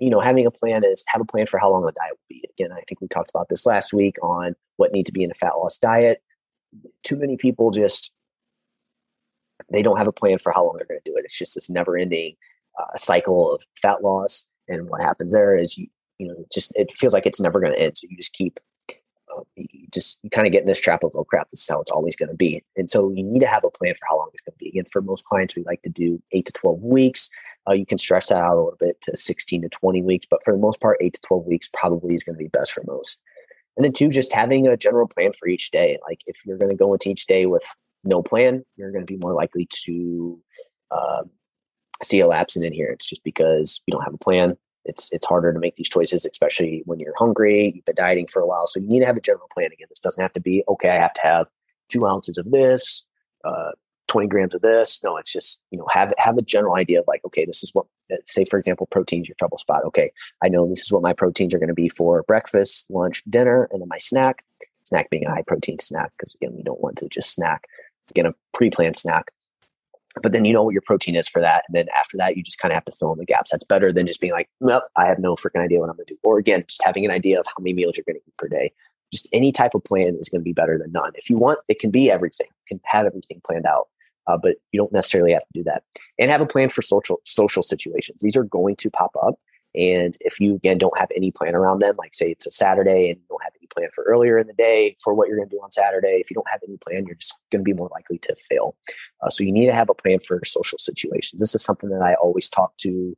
you 0.00 0.10
know, 0.10 0.20
having 0.20 0.46
a 0.46 0.50
plan 0.50 0.84
is 0.84 1.04
have 1.08 1.20
a 1.20 1.24
plan 1.24 1.46
for 1.46 1.58
how 1.58 1.70
long 1.70 1.84
the 1.84 1.92
diet 1.92 2.12
will 2.12 2.26
be. 2.28 2.44
Again, 2.56 2.72
I 2.72 2.82
think 2.86 3.00
we 3.00 3.08
talked 3.08 3.30
about 3.30 3.48
this 3.48 3.66
last 3.66 3.92
week 3.92 4.16
on 4.22 4.54
what 4.76 4.92
needs 4.92 5.08
to 5.08 5.12
be 5.12 5.24
in 5.24 5.30
a 5.30 5.34
fat 5.34 5.58
loss 5.58 5.78
diet. 5.78 6.22
Too 7.02 7.16
many 7.16 7.36
people 7.36 7.70
just 7.70 8.14
they 9.72 9.82
don't 9.82 9.98
have 9.98 10.08
a 10.08 10.12
plan 10.12 10.38
for 10.38 10.52
how 10.52 10.64
long 10.64 10.76
they're 10.76 10.86
going 10.86 11.00
to 11.04 11.10
do 11.10 11.16
it. 11.16 11.24
It's 11.24 11.38
just 11.38 11.54
this 11.54 11.70
never 11.70 11.96
ending 11.96 12.36
uh, 12.78 12.96
cycle 12.96 13.52
of 13.52 13.64
fat 13.80 14.02
loss. 14.02 14.48
And 14.68 14.88
what 14.88 15.00
happens 15.00 15.32
there 15.32 15.56
is 15.56 15.76
you, 15.76 15.88
you 16.18 16.28
know, 16.28 16.44
just, 16.52 16.74
it 16.76 16.96
feels 16.96 17.12
like 17.12 17.26
it's 17.26 17.40
never 17.40 17.60
going 17.60 17.72
to 17.72 17.80
end. 17.80 17.96
So 17.96 18.06
you 18.08 18.16
just 18.16 18.34
keep, 18.34 18.60
just, 19.92 20.20
you 20.22 20.30
kind 20.30 20.46
of 20.46 20.52
get 20.52 20.62
in 20.62 20.68
this 20.68 20.80
trap 20.80 21.02
of, 21.02 21.12
oh 21.14 21.24
crap, 21.24 21.48
this 21.50 21.62
is 21.62 21.68
how 21.68 21.80
it's 21.80 21.90
always 21.90 22.16
going 22.16 22.28
to 22.28 22.36
be. 22.36 22.62
And 22.76 22.90
so 22.90 23.10
you 23.10 23.22
need 23.22 23.40
to 23.40 23.46
have 23.46 23.64
a 23.64 23.70
plan 23.70 23.94
for 23.94 24.06
how 24.08 24.18
long 24.18 24.30
it's 24.32 24.42
going 24.42 24.52
to 24.52 24.58
be. 24.58 24.68
Again, 24.68 24.84
for 24.90 25.02
most 25.02 25.24
clients, 25.24 25.56
we 25.56 25.64
like 25.64 25.82
to 25.82 25.90
do 25.90 26.22
eight 26.32 26.46
to 26.46 26.52
12 26.52 26.84
weeks. 26.84 27.30
Uh, 27.68 27.72
you 27.72 27.86
can 27.86 27.98
stretch 27.98 28.28
that 28.28 28.38
out 28.38 28.54
a 28.54 28.62
little 28.62 28.76
bit 28.78 29.00
to 29.02 29.16
16 29.16 29.62
to 29.62 29.68
20 29.68 30.02
weeks, 30.02 30.26
but 30.28 30.42
for 30.44 30.52
the 30.52 30.58
most 30.58 30.80
part, 30.80 30.98
eight 31.00 31.14
to 31.14 31.20
12 31.20 31.46
weeks 31.46 31.70
probably 31.72 32.14
is 32.14 32.24
going 32.24 32.34
to 32.34 32.42
be 32.42 32.48
best 32.48 32.72
for 32.72 32.82
most. 32.86 33.20
And 33.76 33.84
then 33.84 33.92
two, 33.92 34.10
just 34.10 34.32
having 34.32 34.66
a 34.66 34.76
general 34.76 35.06
plan 35.06 35.32
for 35.32 35.48
each 35.48 35.70
day. 35.70 35.98
Like 36.08 36.20
if 36.26 36.44
you're 36.44 36.58
going 36.58 36.70
to 36.70 36.76
go 36.76 36.92
into 36.92 37.10
each 37.10 37.26
day 37.26 37.46
with 37.46 37.64
no 38.04 38.22
plan, 38.22 38.64
you're 38.76 38.90
going 38.90 39.06
to 39.06 39.12
be 39.12 39.18
more 39.18 39.34
likely 39.34 39.68
to 39.84 40.40
uh, 40.90 41.22
see 42.02 42.20
a 42.20 42.26
lapse 42.26 42.56
in 42.56 42.64
adherence 42.64 43.06
just 43.06 43.22
because 43.22 43.82
you 43.86 43.92
don't 43.92 44.02
have 44.02 44.14
a 44.14 44.18
plan. 44.18 44.56
It's 44.88 45.12
it's 45.12 45.26
harder 45.26 45.52
to 45.52 45.58
make 45.58 45.76
these 45.76 45.88
choices, 45.88 46.24
especially 46.24 46.82
when 46.86 46.98
you're 46.98 47.14
hungry. 47.16 47.72
You've 47.74 47.84
been 47.84 47.94
dieting 47.94 48.26
for 48.26 48.40
a 48.42 48.46
while, 48.46 48.66
so 48.66 48.80
you 48.80 48.88
need 48.88 49.00
to 49.00 49.06
have 49.06 49.16
a 49.16 49.20
general 49.20 49.48
plan. 49.52 49.70
Again, 49.72 49.86
this 49.88 50.00
doesn't 50.00 50.20
have 50.20 50.32
to 50.32 50.40
be 50.40 50.64
okay. 50.68 50.90
I 50.90 50.96
have 50.96 51.14
to 51.14 51.22
have 51.22 51.46
two 51.88 52.06
ounces 52.06 52.38
of 52.38 52.50
this, 52.50 53.04
uh, 53.44 53.72
twenty 54.08 54.26
grams 54.26 54.54
of 54.54 54.62
this. 54.62 55.00
No, 55.04 55.16
it's 55.16 55.32
just 55.32 55.62
you 55.70 55.78
know 55.78 55.86
have 55.92 56.12
have 56.18 56.38
a 56.38 56.42
general 56.42 56.74
idea 56.74 57.00
of 57.00 57.04
like 57.06 57.24
okay, 57.24 57.44
this 57.44 57.62
is 57.62 57.70
what 57.74 57.86
say 58.24 58.44
for 58.44 58.58
example 58.58 58.86
proteins 58.86 59.28
your 59.28 59.36
trouble 59.36 59.58
spot. 59.58 59.84
Okay, 59.84 60.10
I 60.42 60.48
know 60.48 60.66
this 60.66 60.82
is 60.82 60.90
what 60.90 61.02
my 61.02 61.12
proteins 61.12 61.54
are 61.54 61.58
going 61.58 61.68
to 61.68 61.74
be 61.74 61.88
for 61.88 62.24
breakfast, 62.24 62.90
lunch, 62.90 63.22
dinner, 63.28 63.68
and 63.70 63.80
then 63.80 63.88
my 63.88 63.98
snack. 63.98 64.44
Snack 64.84 65.10
being 65.10 65.26
a 65.26 65.30
high 65.30 65.42
protein 65.42 65.78
snack 65.78 66.12
because 66.16 66.34
again 66.34 66.54
we 66.56 66.62
don't 66.62 66.80
want 66.80 66.96
to 66.96 67.08
just 67.10 67.34
snack 67.34 67.66
get 68.14 68.26
a 68.26 68.34
pre-planned 68.54 68.96
snack. 68.96 69.30
But 70.22 70.32
then 70.32 70.44
you 70.44 70.52
know 70.52 70.62
what 70.62 70.72
your 70.72 70.82
protein 70.82 71.14
is 71.14 71.28
for 71.28 71.40
that. 71.40 71.64
And 71.68 71.76
then 71.76 71.86
after 71.96 72.16
that, 72.16 72.36
you 72.36 72.42
just 72.42 72.58
kind 72.58 72.72
of 72.72 72.74
have 72.74 72.84
to 72.86 72.92
fill 72.92 73.12
in 73.12 73.18
the 73.18 73.26
gaps. 73.26 73.50
That's 73.50 73.64
better 73.64 73.92
than 73.92 74.06
just 74.06 74.20
being 74.20 74.32
like, 74.32 74.48
nope, 74.60 74.84
I 74.96 75.06
have 75.06 75.18
no 75.18 75.36
freaking 75.36 75.62
idea 75.62 75.80
what 75.80 75.90
I'm 75.90 75.96
going 75.96 76.06
to 76.06 76.14
do. 76.14 76.18
Or 76.22 76.38
again, 76.38 76.64
just 76.66 76.82
having 76.84 77.04
an 77.04 77.10
idea 77.10 77.38
of 77.38 77.46
how 77.46 77.54
many 77.60 77.74
meals 77.74 77.96
you're 77.96 78.04
going 78.04 78.16
to 78.16 78.22
eat 78.26 78.36
per 78.36 78.48
day. 78.48 78.72
Just 79.12 79.28
any 79.32 79.52
type 79.52 79.74
of 79.74 79.84
plan 79.84 80.16
is 80.20 80.28
going 80.28 80.40
to 80.40 80.44
be 80.44 80.52
better 80.52 80.78
than 80.78 80.92
none. 80.92 81.12
If 81.14 81.30
you 81.30 81.38
want, 81.38 81.60
it 81.68 81.78
can 81.78 81.90
be 81.90 82.10
everything. 82.10 82.48
You 82.48 82.76
can 82.76 82.80
have 82.84 83.06
everything 83.06 83.40
planned 83.46 83.66
out. 83.66 83.88
Uh, 84.26 84.36
but 84.36 84.56
you 84.72 84.78
don't 84.78 84.92
necessarily 84.92 85.32
have 85.32 85.42
to 85.42 85.52
do 85.54 85.64
that. 85.64 85.82
And 86.18 86.30
have 86.30 86.42
a 86.42 86.46
plan 86.46 86.68
for 86.68 86.82
social 86.82 87.20
social 87.24 87.62
situations. 87.62 88.20
These 88.20 88.36
are 88.36 88.44
going 88.44 88.76
to 88.76 88.90
pop 88.90 89.12
up. 89.22 89.36
And 89.78 90.16
if 90.20 90.40
you 90.40 90.56
again 90.56 90.76
don't 90.76 90.98
have 90.98 91.10
any 91.14 91.30
plan 91.30 91.54
around 91.54 91.78
them, 91.80 91.94
like 91.96 92.14
say 92.14 92.30
it's 92.30 92.46
a 92.46 92.50
Saturday 92.50 93.10
and 93.10 93.18
you 93.18 93.26
don't 93.28 93.42
have 93.44 93.52
any 93.58 93.68
plan 93.68 93.88
for 93.94 94.02
earlier 94.04 94.38
in 94.38 94.48
the 94.48 94.52
day 94.52 94.96
for 95.02 95.14
what 95.14 95.28
you're 95.28 95.36
going 95.36 95.48
to 95.48 95.54
do 95.54 95.62
on 95.62 95.70
Saturday, 95.70 96.18
if 96.20 96.30
you 96.30 96.34
don't 96.34 96.50
have 96.50 96.60
any 96.66 96.76
plan, 96.78 97.06
you're 97.06 97.14
just 97.14 97.34
going 97.52 97.60
to 97.60 97.64
be 97.64 97.72
more 97.72 97.88
likely 97.92 98.18
to 98.18 98.34
fail. 98.36 98.76
Uh, 99.22 99.30
so 99.30 99.44
you 99.44 99.52
need 99.52 99.66
to 99.66 99.74
have 99.74 99.88
a 99.88 99.94
plan 99.94 100.18
for 100.18 100.40
social 100.44 100.78
situations. 100.78 101.40
This 101.40 101.54
is 101.54 101.64
something 101.64 101.90
that 101.90 102.02
I 102.02 102.14
always 102.14 102.50
talk 102.50 102.76
to 102.78 103.16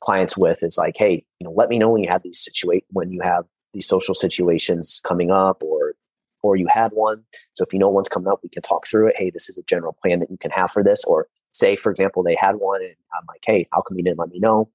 clients 0.00 0.36
with. 0.36 0.62
Is 0.62 0.76
like, 0.76 0.96
hey, 0.98 1.24
you 1.40 1.44
know, 1.44 1.52
let 1.52 1.70
me 1.70 1.78
know 1.78 1.88
when 1.88 2.02
you 2.02 2.10
have 2.10 2.22
these 2.22 2.38
situate 2.38 2.84
when 2.90 3.10
you 3.10 3.22
have 3.22 3.44
these 3.72 3.88
social 3.88 4.14
situations 4.14 5.00
coming 5.04 5.30
up, 5.30 5.62
or 5.62 5.94
or 6.42 6.56
you 6.56 6.66
had 6.68 6.92
one. 6.92 7.24
So 7.54 7.64
if 7.64 7.72
you 7.72 7.78
know 7.78 7.88
one's 7.88 8.10
coming 8.10 8.28
up, 8.28 8.40
we 8.42 8.50
can 8.50 8.62
talk 8.62 8.86
through 8.86 9.08
it. 9.08 9.16
Hey, 9.16 9.30
this 9.30 9.48
is 9.48 9.56
a 9.56 9.62
general 9.62 9.96
plan 10.02 10.20
that 10.20 10.30
you 10.30 10.36
can 10.36 10.50
have 10.50 10.70
for 10.70 10.84
this. 10.84 11.02
Or 11.04 11.28
say, 11.52 11.76
for 11.76 11.90
example, 11.90 12.22
they 12.22 12.34
had 12.34 12.56
one, 12.56 12.82
and 12.82 12.94
I'm 13.14 13.24
like, 13.26 13.42
hey, 13.46 13.66
how 13.72 13.80
come 13.80 13.96
you 13.96 14.04
didn't 14.04 14.18
let 14.18 14.28
me 14.28 14.38
know? 14.38 14.68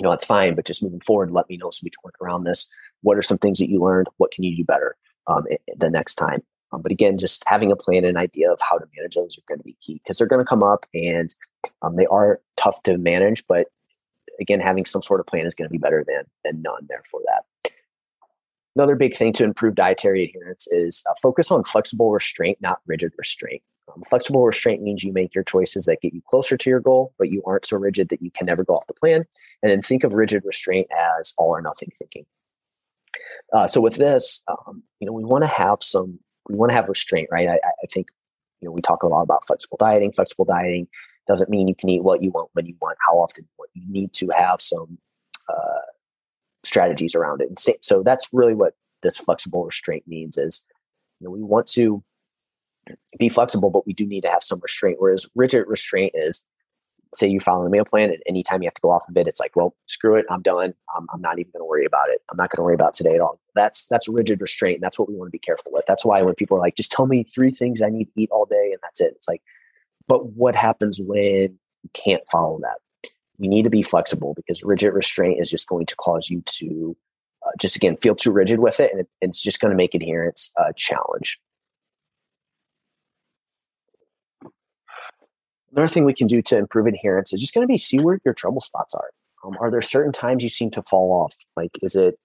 You 0.00 0.04
know, 0.04 0.12
it's 0.12 0.24
fine, 0.24 0.54
but 0.54 0.64
just 0.64 0.82
moving 0.82 1.00
forward, 1.00 1.30
let 1.30 1.46
me 1.50 1.58
know 1.58 1.68
so 1.68 1.82
we 1.84 1.90
can 1.90 2.00
work 2.02 2.14
around 2.22 2.44
this. 2.44 2.66
What 3.02 3.18
are 3.18 3.22
some 3.22 3.36
things 3.36 3.58
that 3.58 3.68
you 3.68 3.82
learned? 3.82 4.06
What 4.16 4.30
can 4.30 4.44
you 4.44 4.56
do 4.56 4.64
better 4.64 4.96
um, 5.26 5.44
the 5.76 5.90
next 5.90 6.14
time? 6.14 6.42
Um, 6.72 6.80
but 6.80 6.90
again, 6.90 7.18
just 7.18 7.42
having 7.46 7.70
a 7.70 7.76
plan 7.76 8.06
and 8.06 8.16
idea 8.16 8.50
of 8.50 8.58
how 8.62 8.78
to 8.78 8.86
manage 8.96 9.16
those 9.16 9.36
are 9.36 9.42
going 9.46 9.58
to 9.58 9.64
be 9.64 9.76
key 9.82 10.00
because 10.02 10.16
they're 10.16 10.26
going 10.26 10.42
to 10.42 10.48
come 10.48 10.62
up 10.62 10.86
and 10.94 11.34
um, 11.82 11.96
they 11.96 12.06
are 12.06 12.40
tough 12.56 12.82
to 12.84 12.96
manage. 12.96 13.46
But 13.46 13.66
again, 14.40 14.60
having 14.60 14.86
some 14.86 15.02
sort 15.02 15.20
of 15.20 15.26
plan 15.26 15.44
is 15.44 15.54
going 15.54 15.68
to 15.68 15.72
be 15.72 15.76
better 15.76 16.02
than 16.08 16.24
than 16.44 16.62
none. 16.62 16.86
There 16.88 17.02
for 17.10 17.20
that. 17.26 17.72
Another 18.74 18.96
big 18.96 19.14
thing 19.14 19.34
to 19.34 19.44
improve 19.44 19.74
dietary 19.74 20.24
adherence 20.24 20.66
is 20.68 21.02
uh, 21.10 21.14
focus 21.20 21.50
on 21.50 21.62
flexible 21.64 22.10
restraint, 22.10 22.56
not 22.62 22.80
rigid 22.86 23.12
restraint. 23.18 23.62
Um, 23.90 24.02
flexible 24.02 24.44
restraint 24.44 24.82
means 24.82 25.02
you 25.02 25.12
make 25.12 25.34
your 25.34 25.44
choices 25.44 25.84
that 25.86 26.00
get 26.00 26.14
you 26.14 26.22
closer 26.28 26.56
to 26.56 26.70
your 26.70 26.80
goal, 26.80 27.12
but 27.18 27.30
you 27.30 27.42
aren't 27.46 27.66
so 27.66 27.76
rigid 27.76 28.08
that 28.10 28.22
you 28.22 28.30
can 28.30 28.46
never 28.46 28.64
go 28.64 28.74
off 28.76 28.86
the 28.86 28.94
plan. 28.94 29.24
And 29.62 29.70
then 29.70 29.82
think 29.82 30.04
of 30.04 30.14
rigid 30.14 30.44
restraint 30.44 30.88
as 31.18 31.34
all 31.38 31.50
or 31.50 31.62
nothing 31.62 31.90
thinking. 31.96 32.26
Uh, 33.52 33.66
so 33.66 33.80
with 33.80 33.96
this, 33.96 34.42
um, 34.48 34.82
you 35.00 35.06
know, 35.06 35.12
we 35.12 35.24
want 35.24 35.42
to 35.42 35.48
have 35.48 35.78
some, 35.82 36.20
we 36.48 36.56
want 36.56 36.70
to 36.70 36.76
have 36.76 36.88
restraint, 36.88 37.28
right? 37.30 37.48
I, 37.48 37.54
I, 37.54 37.86
think, 37.92 38.08
you 38.60 38.66
know, 38.66 38.72
we 38.72 38.80
talk 38.80 39.02
a 39.02 39.08
lot 39.08 39.22
about 39.22 39.46
flexible 39.46 39.76
dieting. 39.78 40.12
Flexible 40.12 40.44
dieting 40.44 40.86
doesn't 41.26 41.50
mean 41.50 41.68
you 41.68 41.74
can 41.74 41.88
eat 41.88 42.02
what 42.02 42.22
you 42.22 42.30
want 42.30 42.50
when 42.52 42.66
you 42.66 42.76
want, 42.80 42.98
how 43.06 43.14
often 43.14 43.44
you. 43.44 43.60
You 43.72 43.84
need 43.88 44.12
to 44.14 44.28
have 44.36 44.60
some 44.60 44.98
uh, 45.48 45.86
strategies 46.64 47.14
around 47.14 47.40
it. 47.40 47.48
And 47.48 47.58
so 47.82 48.02
that's 48.02 48.28
really 48.32 48.54
what 48.54 48.74
this 49.02 49.16
flexible 49.16 49.64
restraint 49.64 50.04
means 50.08 50.36
is, 50.36 50.66
you 51.20 51.26
know, 51.26 51.30
we 51.30 51.42
want 51.42 51.68
to 51.68 52.02
be 53.18 53.28
flexible, 53.28 53.70
but 53.70 53.86
we 53.86 53.92
do 53.92 54.06
need 54.06 54.22
to 54.22 54.30
have 54.30 54.42
some 54.42 54.60
restraint. 54.60 54.96
Whereas 55.00 55.26
rigid 55.34 55.64
restraint 55.66 56.12
is, 56.14 56.46
say 57.14 57.26
you 57.26 57.40
follow 57.40 57.64
the 57.64 57.70
meal 57.70 57.84
plan, 57.84 58.10
and 58.10 58.22
anytime 58.26 58.62
you 58.62 58.66
have 58.66 58.74
to 58.74 58.80
go 58.80 58.90
off 58.90 59.08
of 59.08 59.16
it, 59.16 59.26
it's 59.26 59.40
like, 59.40 59.56
well, 59.56 59.74
screw 59.86 60.14
it, 60.14 60.26
I'm 60.30 60.42
done. 60.42 60.74
I'm, 60.96 61.06
I'm 61.12 61.20
not 61.20 61.38
even 61.38 61.50
going 61.52 61.60
to 61.60 61.66
worry 61.66 61.84
about 61.84 62.08
it. 62.08 62.20
I'm 62.30 62.36
not 62.36 62.50
going 62.50 62.58
to 62.58 62.62
worry 62.62 62.74
about 62.74 62.94
today 62.94 63.14
at 63.14 63.20
all. 63.20 63.40
That's 63.54 63.88
that's 63.88 64.08
rigid 64.08 64.40
restraint. 64.40 64.76
And 64.76 64.82
that's 64.84 64.98
what 64.98 65.08
we 65.08 65.16
want 65.16 65.26
to 65.26 65.32
be 65.32 65.38
careful 65.38 65.72
with. 65.72 65.86
That's 65.86 66.04
why 66.04 66.22
when 66.22 66.34
people 66.34 66.56
are 66.56 66.60
like, 66.60 66.76
just 66.76 66.92
tell 66.92 67.06
me 67.06 67.24
three 67.24 67.50
things 67.50 67.82
I 67.82 67.88
need 67.88 68.04
to 68.04 68.12
eat 68.16 68.30
all 68.30 68.46
day, 68.46 68.70
and 68.72 68.78
that's 68.82 69.00
it. 69.00 69.12
It's 69.16 69.28
like, 69.28 69.42
but 70.06 70.32
what 70.32 70.54
happens 70.54 71.00
when 71.00 71.58
you 71.82 71.90
can't 71.94 72.22
follow 72.30 72.60
that? 72.62 73.10
You 73.38 73.48
need 73.48 73.62
to 73.62 73.70
be 73.70 73.82
flexible 73.82 74.34
because 74.34 74.62
rigid 74.62 74.92
restraint 74.92 75.40
is 75.40 75.50
just 75.50 75.66
going 75.66 75.86
to 75.86 75.96
cause 75.96 76.28
you 76.30 76.42
to 76.42 76.96
uh, 77.44 77.50
just 77.58 77.74
again 77.74 77.96
feel 77.96 78.14
too 78.14 78.30
rigid 78.30 78.60
with 78.60 78.78
it, 78.78 78.92
and 78.92 79.00
it, 79.00 79.08
it's 79.20 79.42
just 79.42 79.60
going 79.60 79.70
to 79.70 79.76
make 79.76 79.94
adherence 79.94 80.52
a 80.56 80.72
challenge. 80.76 81.40
Another 85.72 85.88
thing 85.88 86.04
we 86.04 86.14
can 86.14 86.26
do 86.26 86.42
to 86.42 86.58
improve 86.58 86.86
adherence 86.86 87.32
is 87.32 87.40
just 87.40 87.54
going 87.54 87.62
to 87.62 87.70
be 87.70 87.76
see 87.76 88.00
where 88.00 88.20
your 88.24 88.34
trouble 88.34 88.60
spots 88.60 88.94
are. 88.94 89.10
Um, 89.44 89.56
are 89.60 89.70
there 89.70 89.82
certain 89.82 90.12
times 90.12 90.42
you 90.42 90.48
seem 90.48 90.70
to 90.72 90.82
fall 90.82 91.12
off? 91.12 91.34
Like, 91.56 91.70
is 91.82 91.94
it 91.94 92.18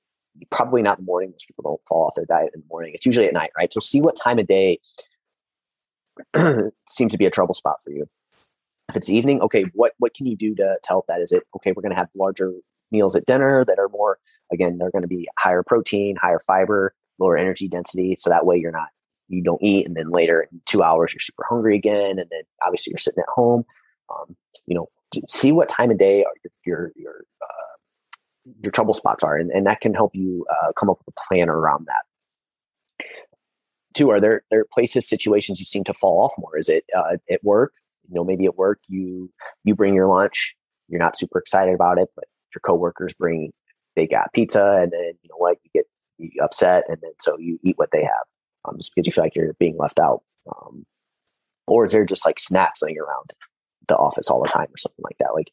probably 0.50 0.82
not 0.82 1.02
morning? 1.02 1.32
Most 1.32 1.48
people 1.48 1.64
don't 1.64 1.82
fall 1.88 2.06
off 2.06 2.16
their 2.16 2.26
diet 2.26 2.52
in 2.54 2.62
the 2.62 2.68
morning. 2.68 2.94
It's 2.94 3.06
usually 3.06 3.28
at 3.28 3.34
night, 3.34 3.52
right? 3.58 3.72
So 3.72 3.80
see 3.80 4.02
what 4.02 4.16
time 4.16 4.40
of 4.40 4.48
day 4.48 4.80
seems 6.88 7.12
to 7.12 7.18
be 7.18 7.26
a 7.26 7.32
trouble 7.32 7.54
spot 7.54 7.78
for 7.84 7.92
you. 7.92 8.08
If 8.90 8.98
it's 8.98 9.10
evening, 9.10 9.42
okay, 9.42 9.66
what 9.74 9.94
what 9.98 10.14
can 10.14 10.26
you 10.26 10.36
do 10.36 10.56
to, 10.56 10.64
to 10.82 10.88
help 10.88 11.08
that? 11.08 11.22
Is 11.22 11.32
it 11.32 11.44
okay? 11.56 11.72
We're 11.72 11.82
going 11.82 11.94
to 11.94 11.98
have 11.98 12.10
larger 12.16 12.54
meals 12.92 13.16
at 13.16 13.26
dinner 13.26 13.66
that 13.66 13.80
are 13.80 13.90
more 13.90 14.20
again, 14.52 14.78
they're 14.78 14.92
going 14.92 15.02
to 15.02 15.08
be 15.08 15.28
higher 15.38 15.64
protein, 15.64 16.16
higher 16.16 16.40
fiber, 16.40 16.94
lower 17.20 17.38
energy 17.38 17.68
density, 17.68 18.16
so 18.18 18.30
that 18.30 18.46
way 18.46 18.58
you're 18.58 18.72
not 18.72 18.90
you 19.28 19.44
don't 19.44 19.62
eat, 19.62 19.88
and 19.88 19.96
then 19.96 20.10
later 20.10 20.48
in 20.52 20.62
two 20.66 20.84
hours 20.84 21.14
you're 21.14 21.20
super 21.20 21.44
hungry 21.48 21.76
again, 21.76 22.20
and 22.20 22.30
then 22.30 22.42
obviously 22.64 22.92
you're 22.92 23.00
sitting 23.00 23.22
at 23.22 23.34
home. 23.34 23.64
Um, 24.14 24.36
you 24.66 24.76
know, 24.76 24.90
see 25.28 25.52
what 25.52 25.70
time 25.70 25.92
of 25.92 25.98
day 25.98 26.26
your 26.44 26.52
your 26.66 26.92
your, 26.96 27.14
uh, 27.42 28.52
your 28.62 28.72
trouble 28.72 28.94
spots 28.94 29.24
are, 29.24 29.38
and, 29.38 29.52
and 29.52 29.66
that 29.66 29.82
can 29.82 29.94
help 29.94 30.12
you 30.14 30.46
uh, 30.50 30.72
come 30.78 30.90
up 30.90 31.00
with 31.06 31.16
a 31.16 31.28
plan 31.28 31.50
around 31.50 31.88
that. 31.88 33.06
Two, 33.94 34.10
are 34.10 34.20
there 34.20 34.44
there 34.52 34.66
places 34.74 35.08
situations 35.08 35.60
you 35.60 35.66
seem 35.66 35.84
to 35.86 35.94
fall 35.94 36.24
off 36.24 36.34
more? 36.38 36.58
Is 36.58 36.70
it 36.70 36.84
uh, 36.96 37.18
at 37.32 37.44
work? 37.44 37.74
You 38.08 38.16
know, 38.16 38.24
maybe 38.24 38.46
at 38.46 38.58
work 38.58 38.80
you 38.88 39.32
you 39.64 39.76
bring 39.76 39.96
your 39.96 40.08
lunch, 40.08 40.56
you're 40.88 41.00
not 41.00 41.18
super 41.18 41.40
excited 41.40 41.74
about 41.74 41.98
it, 41.98 42.10
but 42.16 42.26
your 42.54 42.62
coworkers 42.62 43.14
bring 43.14 43.52
they 43.96 44.08
got 44.08 44.34
pizza, 44.34 44.80
and 44.82 44.92
then 44.92 45.14
you 45.22 45.30
know 45.30 45.38
what 45.38 45.58
you 45.64 45.70
get 45.74 45.86
you 46.18 46.30
upset, 46.44 46.84
and 46.88 46.98
then 47.02 47.12
so 47.20 47.38
you 47.40 47.60
eat 47.64 47.78
what 47.78 47.90
they 47.92 48.04
have, 48.04 48.26
um, 48.68 48.78
just 48.78 48.94
because 48.96 49.08
you 49.08 49.12
feel 49.12 49.24
like 49.24 49.36
you're 49.36 49.54
being 49.60 49.78
left 49.78 50.00
out. 50.00 50.22
Um, 50.48 50.86
or 51.68 51.86
is 51.86 51.92
there 51.92 52.06
just 52.06 52.26
like 52.26 52.40
snacks 52.40 52.82
laying 52.82 53.00
around 53.00 53.34
the 53.88 53.98
office 53.98 54.30
all 54.30 54.42
the 54.42 54.50
time 54.50 54.68
or 54.68 54.78
something 54.78 55.04
like 55.04 55.18
that? 55.20 55.34
Like 55.34 55.52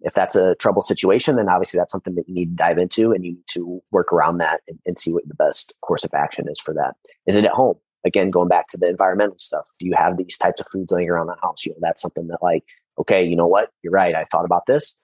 if 0.00 0.14
that's 0.14 0.36
a 0.36 0.54
trouble 0.56 0.82
situation, 0.82 1.36
then 1.36 1.48
obviously 1.48 1.78
that's 1.78 1.92
something 1.92 2.14
that 2.14 2.28
you 2.28 2.34
need 2.34 2.56
to 2.56 2.62
dive 2.62 2.78
into 2.78 3.12
and 3.12 3.24
you 3.24 3.32
need 3.32 3.46
to 3.48 3.82
work 3.90 4.12
around 4.12 4.38
that 4.38 4.62
and, 4.68 4.78
and 4.86 4.98
see 4.98 5.12
what 5.12 5.28
the 5.28 5.34
best 5.34 5.74
course 5.82 6.04
of 6.04 6.14
action 6.14 6.46
is 6.48 6.60
for 6.60 6.72
that. 6.74 6.94
Is 7.26 7.36
it 7.36 7.44
at 7.44 7.52
home? 7.52 7.76
Again, 8.04 8.30
going 8.30 8.48
back 8.48 8.66
to 8.68 8.78
the 8.78 8.88
environmental 8.88 9.38
stuff, 9.38 9.68
do 9.78 9.86
you 9.86 9.92
have 9.94 10.16
these 10.16 10.38
types 10.38 10.60
of 10.60 10.66
foods 10.68 10.90
laying 10.90 11.10
around 11.10 11.26
the 11.26 11.36
house? 11.42 11.66
You 11.66 11.72
know, 11.72 11.78
that's 11.82 12.00
something 12.00 12.28
that 12.28 12.42
like, 12.42 12.64
okay, 12.98 13.22
you 13.22 13.36
know 13.36 13.46
what? 13.46 13.70
You're 13.82 13.92
right. 13.92 14.14
I 14.14 14.24
thought 14.24 14.46
about 14.46 14.64
this. 14.66 14.96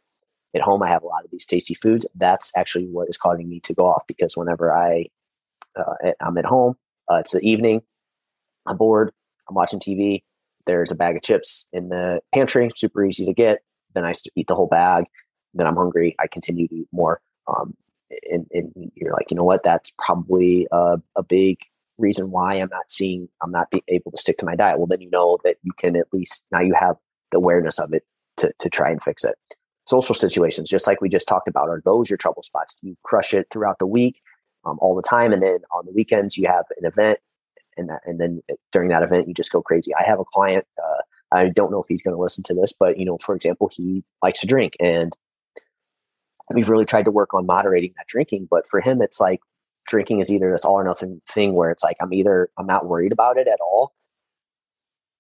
At 0.54 0.62
home, 0.62 0.82
I 0.82 0.88
have 0.88 1.02
a 1.02 1.06
lot 1.06 1.24
of 1.24 1.30
these 1.30 1.44
tasty 1.44 1.74
foods. 1.74 2.08
That's 2.14 2.56
actually 2.56 2.86
what 2.86 3.10
is 3.10 3.18
causing 3.18 3.50
me 3.50 3.60
to 3.60 3.74
go 3.74 3.86
off 3.86 4.04
because 4.08 4.34
whenever 4.34 4.74
I 4.74 5.06
uh, 5.76 6.12
I'm 6.20 6.38
at 6.38 6.46
home, 6.46 6.76
uh, 7.10 7.16
it's 7.16 7.32
the 7.32 7.40
evening, 7.40 7.82
I'm 8.66 8.76
bored, 8.76 9.12
I'm 9.48 9.54
watching 9.54 9.80
TV. 9.80 10.22
There's 10.66 10.90
a 10.90 10.96
bag 10.96 11.16
of 11.16 11.22
chips 11.22 11.68
in 11.72 11.90
the 11.90 12.20
pantry, 12.34 12.70
super 12.74 13.04
easy 13.04 13.24
to 13.24 13.32
get 13.32 13.60
then 13.96 14.04
I 14.04 14.12
eat 14.36 14.46
the 14.46 14.54
whole 14.54 14.68
bag. 14.68 15.06
Then 15.54 15.66
I'm 15.66 15.74
hungry. 15.74 16.14
I 16.20 16.28
continue 16.28 16.68
to 16.68 16.74
eat 16.74 16.88
more. 16.92 17.20
Um, 17.48 17.74
and, 18.30 18.46
and, 18.52 18.72
you're 18.94 19.12
like, 19.12 19.30
you 19.30 19.36
know 19.36 19.42
what? 19.42 19.64
That's 19.64 19.92
probably 19.98 20.68
a, 20.70 20.98
a 21.16 21.22
big 21.22 21.58
reason 21.98 22.30
why 22.30 22.54
I'm 22.54 22.68
not 22.70 22.92
seeing, 22.92 23.28
I'm 23.42 23.50
not 23.50 23.70
being 23.70 23.82
able 23.88 24.10
to 24.12 24.16
stick 24.18 24.36
to 24.38 24.44
my 24.44 24.54
diet. 24.54 24.78
Well, 24.78 24.86
then 24.86 25.00
you 25.00 25.10
know 25.10 25.38
that 25.44 25.56
you 25.62 25.72
can 25.78 25.96
at 25.96 26.12
least 26.12 26.44
now 26.52 26.60
you 26.60 26.74
have 26.74 26.96
the 27.32 27.38
awareness 27.38 27.78
of 27.78 27.92
it 27.92 28.04
to, 28.36 28.52
to 28.58 28.68
try 28.68 28.90
and 28.90 29.02
fix 29.02 29.24
it. 29.24 29.34
Social 29.86 30.14
situations, 30.14 30.68
just 30.68 30.86
like 30.86 31.00
we 31.00 31.08
just 31.08 31.26
talked 31.26 31.48
about, 31.48 31.68
are 31.68 31.82
those 31.84 32.10
your 32.10 32.16
trouble 32.16 32.42
spots? 32.42 32.76
Do 32.80 32.88
you 32.88 32.96
crush 33.02 33.32
it 33.32 33.46
throughout 33.50 33.78
the 33.78 33.86
week, 33.86 34.20
um, 34.66 34.78
all 34.80 34.94
the 34.94 35.02
time, 35.02 35.32
and 35.32 35.42
then 35.42 35.58
on 35.72 35.86
the 35.86 35.92
weekends 35.92 36.36
you 36.36 36.46
have 36.46 36.64
an 36.78 36.86
event, 36.86 37.18
and 37.76 37.88
that, 37.88 38.00
and 38.04 38.20
then 38.20 38.42
during 38.72 38.88
that 38.90 39.02
event 39.02 39.28
you 39.28 39.34
just 39.34 39.52
go 39.52 39.62
crazy. 39.62 39.94
I 39.94 40.04
have 40.04 40.20
a 40.20 40.24
client. 40.24 40.66
Uh, 40.78 41.02
I 41.32 41.48
don't 41.48 41.70
know 41.70 41.80
if 41.80 41.86
he's 41.88 42.02
going 42.02 42.14
to 42.14 42.20
listen 42.20 42.44
to 42.44 42.54
this, 42.54 42.72
but 42.78 42.98
you 42.98 43.04
know, 43.04 43.18
for 43.22 43.34
example, 43.34 43.70
he 43.72 44.04
likes 44.22 44.40
to 44.40 44.46
drink 44.46 44.74
and 44.80 45.16
we've 46.50 46.68
really 46.68 46.84
tried 46.84 47.04
to 47.04 47.10
work 47.10 47.34
on 47.34 47.46
moderating 47.46 47.92
that 47.96 48.06
drinking, 48.06 48.48
but 48.50 48.68
for 48.68 48.80
him 48.80 49.02
it's 49.02 49.20
like 49.20 49.40
drinking 49.86 50.20
is 50.20 50.30
either 50.30 50.50
this 50.50 50.64
all 50.64 50.74
or 50.74 50.84
nothing 50.84 51.20
thing 51.28 51.54
where 51.54 51.70
it's 51.70 51.82
like 51.82 51.96
I'm 52.00 52.12
either 52.12 52.48
I'm 52.58 52.66
not 52.66 52.86
worried 52.86 53.12
about 53.12 53.38
it 53.38 53.48
at 53.48 53.58
all. 53.60 53.92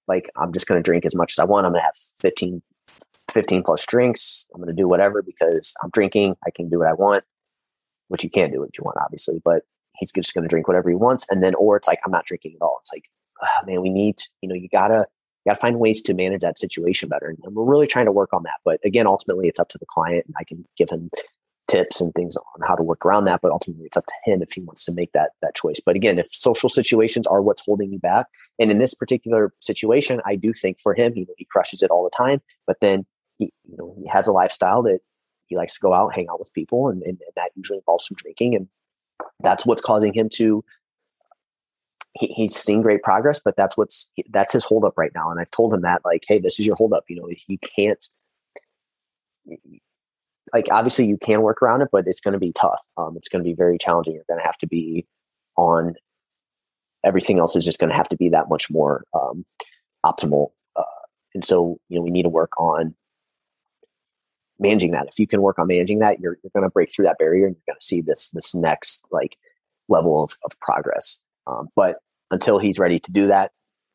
Like 0.06 0.30
I'm 0.36 0.52
just 0.52 0.66
going 0.66 0.80
to 0.80 0.84
drink 0.84 1.04
as 1.04 1.16
much 1.16 1.32
as 1.32 1.38
I 1.38 1.44
want. 1.44 1.66
I'm 1.66 1.72
going 1.72 1.80
to 1.80 1.86
have 1.86 1.96
15 2.20 2.62
15 3.30 3.62
plus 3.64 3.84
drinks. 3.84 4.46
I'm 4.54 4.60
going 4.60 4.74
to 4.74 4.80
do 4.80 4.88
whatever 4.88 5.20
because 5.20 5.74
I'm 5.82 5.90
drinking. 5.90 6.36
I 6.46 6.50
can 6.50 6.68
do 6.68 6.78
what 6.78 6.88
I 6.88 6.92
want, 6.92 7.24
which 8.08 8.24
you 8.24 8.30
can't 8.30 8.52
do 8.52 8.60
what 8.60 8.76
you 8.76 8.84
want, 8.84 8.98
obviously, 9.02 9.40
but 9.44 9.62
he's 9.98 10.12
just 10.12 10.34
going 10.34 10.42
to 10.42 10.48
drink 10.48 10.68
whatever 10.68 10.88
he 10.88 10.94
wants. 10.94 11.26
And 11.30 11.42
then, 11.42 11.54
or 11.54 11.76
it's 11.76 11.88
like, 11.88 12.00
I'm 12.04 12.12
not 12.12 12.26
drinking 12.26 12.54
at 12.54 12.64
all. 12.64 12.78
It's 12.80 12.92
like, 12.92 13.04
oh, 13.42 13.66
man, 13.66 13.82
we 13.82 13.90
need, 13.90 14.16
you 14.42 14.48
know, 14.48 14.54
you 14.54 14.68
gotta, 14.70 15.06
you 15.44 15.50
got 15.50 15.54
to 15.54 15.60
find 15.60 15.78
ways 15.78 16.02
to 16.02 16.14
manage 16.14 16.42
that 16.42 16.58
situation 16.58 17.08
better. 17.08 17.28
And 17.28 17.54
we're 17.54 17.64
really 17.64 17.86
trying 17.86 18.06
to 18.06 18.12
work 18.12 18.32
on 18.32 18.42
that. 18.44 18.60
But 18.64 18.80
again, 18.84 19.06
ultimately, 19.06 19.48
it's 19.48 19.60
up 19.60 19.68
to 19.70 19.78
the 19.78 19.86
client. 19.86 20.24
And 20.26 20.34
I 20.38 20.44
can 20.44 20.64
give 20.76 20.90
him 20.90 21.10
tips 21.68 22.00
and 22.00 22.12
things 22.14 22.36
on 22.36 22.66
how 22.66 22.74
to 22.74 22.82
work 22.82 23.04
around 23.04 23.24
that. 23.24 23.40
But 23.42 23.52
ultimately, 23.52 23.86
it's 23.86 23.96
up 23.96 24.06
to 24.06 24.14
him 24.30 24.42
if 24.42 24.52
he 24.52 24.60
wants 24.60 24.84
to 24.84 24.92
make 24.92 25.12
that 25.12 25.30
that 25.42 25.54
choice. 25.54 25.80
But 25.84 25.96
again, 25.96 26.18
if 26.18 26.28
social 26.28 26.68
situations 26.68 27.26
are 27.26 27.42
what's 27.42 27.62
holding 27.62 27.92
you 27.92 27.98
back, 27.98 28.26
and 28.58 28.70
in 28.70 28.78
this 28.78 28.94
particular 28.94 29.52
situation, 29.60 30.20
I 30.24 30.36
do 30.36 30.52
think 30.52 30.78
for 30.80 30.94
him, 30.94 31.12
you 31.16 31.26
know, 31.26 31.34
he 31.36 31.44
crushes 31.44 31.82
it 31.82 31.90
all 31.90 32.04
the 32.04 32.16
time. 32.16 32.40
But 32.66 32.78
then 32.80 33.06
he, 33.38 33.52
you 33.68 33.76
know, 33.76 33.94
he 33.98 34.06
has 34.08 34.26
a 34.26 34.32
lifestyle 34.32 34.82
that 34.84 35.00
he 35.46 35.56
likes 35.56 35.74
to 35.74 35.80
go 35.80 35.92
out, 35.92 36.14
hang 36.14 36.26
out 36.30 36.38
with 36.38 36.52
people, 36.52 36.88
and, 36.88 37.02
and, 37.02 37.18
and 37.20 37.32
that 37.36 37.50
usually 37.54 37.78
involves 37.78 38.06
some 38.06 38.16
drinking. 38.16 38.54
And 38.54 38.68
that's 39.40 39.64
what's 39.64 39.82
causing 39.82 40.12
him 40.12 40.28
to 40.34 40.64
he, 42.18 42.28
he's 42.28 42.54
seen 42.54 42.82
great 42.82 43.02
progress, 43.02 43.40
but 43.44 43.56
that's 43.56 43.76
what's 43.76 44.10
that's 44.30 44.52
his 44.52 44.64
holdup 44.64 44.96
right 44.96 45.12
now. 45.14 45.30
And 45.30 45.40
I've 45.40 45.50
told 45.50 45.72
him 45.72 45.82
that 45.82 46.02
like, 46.04 46.24
hey, 46.26 46.38
this 46.38 46.58
is 46.58 46.66
your 46.66 46.76
holdup. 46.76 47.04
You 47.08 47.16
know, 47.16 47.28
you 47.46 47.58
can't 47.58 48.04
like 50.52 50.66
obviously 50.70 51.06
you 51.06 51.18
can 51.18 51.42
work 51.42 51.62
around 51.62 51.82
it, 51.82 51.88
but 51.92 52.06
it's 52.06 52.20
going 52.20 52.32
to 52.32 52.38
be 52.38 52.52
tough. 52.52 52.80
Um, 52.96 53.14
it's 53.16 53.28
going 53.28 53.42
to 53.42 53.48
be 53.48 53.54
very 53.54 53.78
challenging. 53.78 54.14
You're 54.14 54.24
going 54.28 54.40
to 54.40 54.46
have 54.46 54.58
to 54.58 54.66
be 54.66 55.06
on. 55.56 55.94
Everything 57.04 57.38
else 57.38 57.54
is 57.54 57.64
just 57.64 57.78
going 57.78 57.90
to 57.90 57.96
have 57.96 58.08
to 58.08 58.16
be 58.16 58.30
that 58.30 58.48
much 58.48 58.68
more 58.68 59.04
um, 59.14 59.44
optimal. 60.04 60.48
Uh, 60.74 60.82
and 61.34 61.44
so 61.44 61.78
you 61.88 61.96
know 61.96 62.02
we 62.02 62.10
need 62.10 62.24
to 62.24 62.28
work 62.28 62.50
on 62.58 62.94
managing 64.58 64.92
that. 64.92 65.06
If 65.08 65.18
you 65.18 65.26
can 65.26 65.42
work 65.42 65.58
on 65.58 65.66
managing 65.66 65.98
that, 66.00 66.20
you're, 66.20 66.38
you're 66.42 66.50
going 66.54 66.64
to 66.64 66.70
break 66.70 66.92
through 66.92 67.06
that 67.06 67.18
barrier 67.18 67.46
and 67.46 67.56
you're 67.56 67.74
going 67.74 67.80
to 67.80 67.86
see 67.86 68.00
this 68.00 68.30
this 68.30 68.54
next 68.54 69.08
like 69.10 69.36
level 69.88 70.24
of, 70.24 70.36
of 70.44 70.58
progress. 70.60 71.22
Um, 71.46 71.68
but 71.76 71.98
until 72.30 72.58
he's 72.58 72.78
ready 72.78 72.98
to 72.98 73.12
do 73.12 73.26
that, 73.28 73.52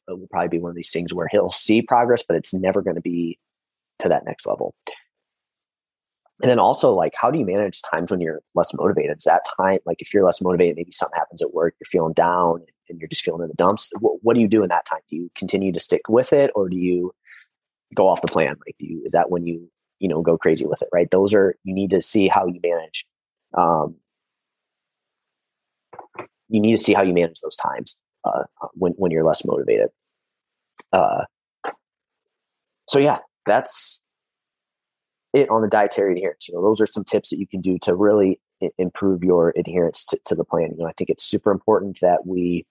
it 0.08 0.19
will 0.19 0.28
probably 0.28 0.50
be 0.50 0.60
one 0.60 0.69
of 0.69 0.76
these 0.76 0.91
things 0.91 1.13
where 1.13 1.28
he'll 1.30 1.52
see 1.52 1.82
progress, 1.82 2.24
but 2.28 2.38
it's 2.38 2.54
never 2.54 2.82
going 2.82 2.95
to 2.95 3.02
be 3.02 3.39
to 4.00 4.10
that 4.10 4.26
next 4.26 4.45
level. 4.45 4.74
And 6.41 6.50
then 6.50 6.60
also, 6.60 6.91
like, 6.93 7.13
how 7.15 7.30
do 7.30 7.38
you 7.38 7.45
manage 7.45 7.82
times 7.84 8.10
when 8.10 8.19
you're 8.19 8.41
less 8.56 8.74
motivated? 8.74 9.17
Is 9.17 9.26
that 9.26 9.45
time, 9.58 9.78
like, 9.86 10.02
if 10.02 10.12
you're 10.12 10.26
less 10.26 10.41
motivated, 10.41 10.76
maybe 10.76 10.91
something 10.91 11.17
happens 11.17 11.41
at 11.41 11.54
work, 11.54 11.76
you're 11.80 11.86
feeling 11.86 12.13
down 12.13 12.65
and 12.89 13.00
you're 13.00 13.08
just 13.08 13.24
feeling 13.24 13.43
in 13.43 13.47
the 13.47 13.54
dumps. 13.54 13.91
What, 14.00 14.17
what 14.24 14.34
do 14.34 14.41
you 14.41 14.47
do 14.47 14.63
in 14.63 14.69
that 14.69 14.88
time? 14.88 15.02
Do 15.10 15.17
you 15.17 15.30
continue 15.36 15.71
to 15.71 15.80
stick 15.80 16.02
with 16.10 16.34
it 16.34 16.50
or 16.56 16.67
do 16.67 16.78
you 16.78 17.12
go 17.93 18.08
off 18.08 18.24
the 18.24 18.28
plan? 18.28 18.56
Like, 18.65 18.76
do 18.80 18.88
you, 18.88 19.04
is 19.06 19.12
that 19.12 19.30
when 19.30 19.45
you, 19.45 19.69
you 20.02 20.10
know, 20.10 20.22
go 20.22 20.38
crazy 20.38 20.66
with 20.66 20.82
it, 20.82 20.90
right? 20.92 21.10
Those 21.12 21.34
are, 21.34 21.56
you 21.64 21.74
need 21.74 21.92
to 21.92 22.02
see 22.02 22.28
how 22.28 22.46
you 22.48 22.60
manage 22.62 23.06
um, 23.54 23.96
you 26.50 26.60
need 26.60 26.72
to 26.72 26.78
see 26.78 26.94
how 26.94 27.02
you 27.02 27.14
manage 27.14 27.40
those 27.42 27.56
times 27.56 27.98
uh, 28.26 28.44
when 28.74 28.94
when 28.94 29.12
you're 29.12 29.24
less 29.24 29.46
motivated. 29.46 29.90
Uh, 30.92 31.24
so 32.88 33.00
yeah, 33.00 33.20
that's 33.46 34.04
it 35.34 35.50
on 35.50 35.62
the 35.62 35.68
dietary 35.68 36.14
adherence. 36.14 36.48
You 36.48 36.56
know, 36.56 36.62
those 36.62 36.82
are 36.82 36.86
some 36.86 37.06
tips 37.06 37.30
that 37.30 37.40
you 37.40 37.48
can 37.48 37.62
do 37.62 37.78
to 37.84 37.96
really 37.96 38.40
improve 38.78 39.24
your 39.24 39.54
adherence 39.58 40.06
to, 40.06 40.20
to 40.26 40.36
the 40.36 40.44
plan. 40.44 40.72
You 40.72 40.84
know, 40.84 40.90
I 40.90 40.94
think 40.98 41.10
it's 41.10 41.24
super 41.24 41.52
important 41.52 42.00
that 42.02 42.26
we 42.26 42.66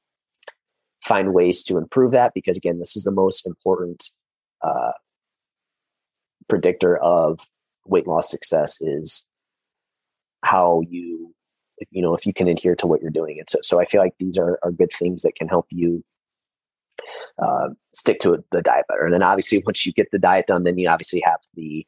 find 1.02 1.32
ways 1.32 1.62
to 1.64 1.78
improve 1.78 2.12
that 2.12 2.32
because 2.34 2.58
again, 2.58 2.78
this 2.78 2.96
is 2.96 3.04
the 3.04 3.10
most 3.10 3.46
important 3.46 4.10
uh, 4.62 4.92
predictor 6.50 6.98
of 6.98 7.48
weight 7.86 8.06
loss 8.06 8.30
success 8.30 8.82
is 8.82 9.26
how 10.42 10.82
you 10.88 11.34
you 11.90 12.02
know 12.02 12.14
if 12.14 12.26
you 12.26 12.34
can 12.34 12.48
adhere 12.48 12.74
to 12.74 12.86
what 12.86 13.00
you're 13.00 13.10
doing. 13.10 13.38
And 13.38 13.48
so, 13.48 13.58
so 13.62 13.80
i 13.80 13.86
feel 13.86 14.02
like 14.02 14.14
these 14.18 14.36
are, 14.36 14.58
are 14.62 14.72
good 14.72 14.92
things 14.92 15.22
that 15.22 15.36
can 15.36 15.48
help 15.48 15.66
you 15.70 16.04
uh, 17.42 17.70
stick 17.94 18.20
to 18.20 18.44
the 18.50 18.60
diet 18.60 18.84
better. 18.88 19.04
And 19.04 19.14
then 19.14 19.22
obviously 19.22 19.62
once 19.64 19.86
you 19.86 19.92
get 19.92 20.10
the 20.10 20.18
diet 20.18 20.46
done 20.46 20.64
then 20.64 20.76
you 20.76 20.88
obviously 20.88 21.22
have 21.24 21.40
the 21.54 21.86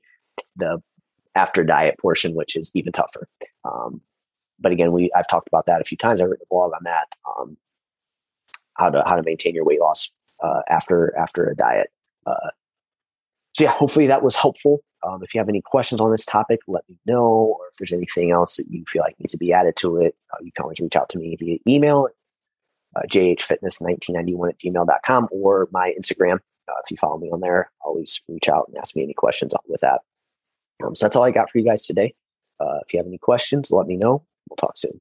the 0.56 0.82
after 1.34 1.64
diet 1.64 1.96
portion 1.98 2.34
which 2.34 2.56
is 2.56 2.70
even 2.74 2.92
tougher. 2.92 3.28
Um, 3.64 4.00
but 4.58 4.72
again 4.72 4.92
we 4.92 5.10
i've 5.16 5.28
talked 5.28 5.48
about 5.48 5.66
that 5.66 5.80
a 5.80 5.84
few 5.84 5.98
times. 5.98 6.20
I've 6.20 6.30
written 6.30 6.46
a 6.46 6.54
blog 6.54 6.72
on 6.72 6.84
that 6.84 7.08
um, 7.28 7.56
how 8.74 8.90
to 8.90 9.02
how 9.06 9.16
to 9.16 9.22
maintain 9.22 9.54
your 9.54 9.64
weight 9.64 9.80
loss 9.80 10.14
uh, 10.42 10.62
after 10.68 11.14
after 11.18 11.48
a 11.50 11.56
diet 11.56 11.90
uh, 12.26 12.50
yeah 13.62 13.72
hopefully 13.72 14.06
that 14.06 14.22
was 14.22 14.36
helpful 14.36 14.82
um, 15.04 15.22
if 15.22 15.34
you 15.34 15.40
have 15.40 15.48
any 15.48 15.60
questions 15.60 16.00
on 16.00 16.10
this 16.10 16.24
topic, 16.24 16.60
let 16.68 16.88
me 16.88 16.96
know. 17.06 17.24
Or 17.24 17.68
if 17.70 17.76
there's 17.78 17.92
anything 17.92 18.30
else 18.30 18.56
that 18.56 18.66
you 18.68 18.84
feel 18.88 19.02
like 19.02 19.18
needs 19.18 19.32
to 19.32 19.38
be 19.38 19.52
added 19.52 19.76
to 19.76 20.00
it, 20.00 20.14
uh, 20.32 20.38
you 20.42 20.52
can 20.52 20.62
always 20.62 20.80
reach 20.80 20.96
out 20.96 21.08
to 21.10 21.18
me 21.18 21.36
via 21.38 21.58
email, 21.68 22.08
uh, 22.96 23.02
jhfitness1991 23.10 24.48
at 24.50 24.60
gmail.com, 24.60 25.28
or 25.32 25.68
my 25.72 25.92
Instagram. 25.98 26.36
Uh, 26.68 26.74
if 26.84 26.90
you 26.90 26.96
follow 26.96 27.18
me 27.18 27.30
on 27.30 27.40
there, 27.40 27.70
always 27.84 28.22
reach 28.28 28.48
out 28.48 28.66
and 28.68 28.78
ask 28.78 28.94
me 28.94 29.02
any 29.02 29.14
questions 29.14 29.52
with 29.66 29.80
that. 29.80 30.02
Um, 30.84 30.94
so 30.94 31.06
that's 31.06 31.16
all 31.16 31.24
I 31.24 31.32
got 31.32 31.50
for 31.50 31.58
you 31.58 31.64
guys 31.64 31.84
today. 31.84 32.14
Uh, 32.60 32.78
if 32.86 32.92
you 32.92 32.98
have 32.98 33.06
any 33.06 33.18
questions, 33.18 33.70
let 33.72 33.86
me 33.86 33.96
know. 33.96 34.24
We'll 34.48 34.56
talk 34.56 34.76
soon. 34.76 35.00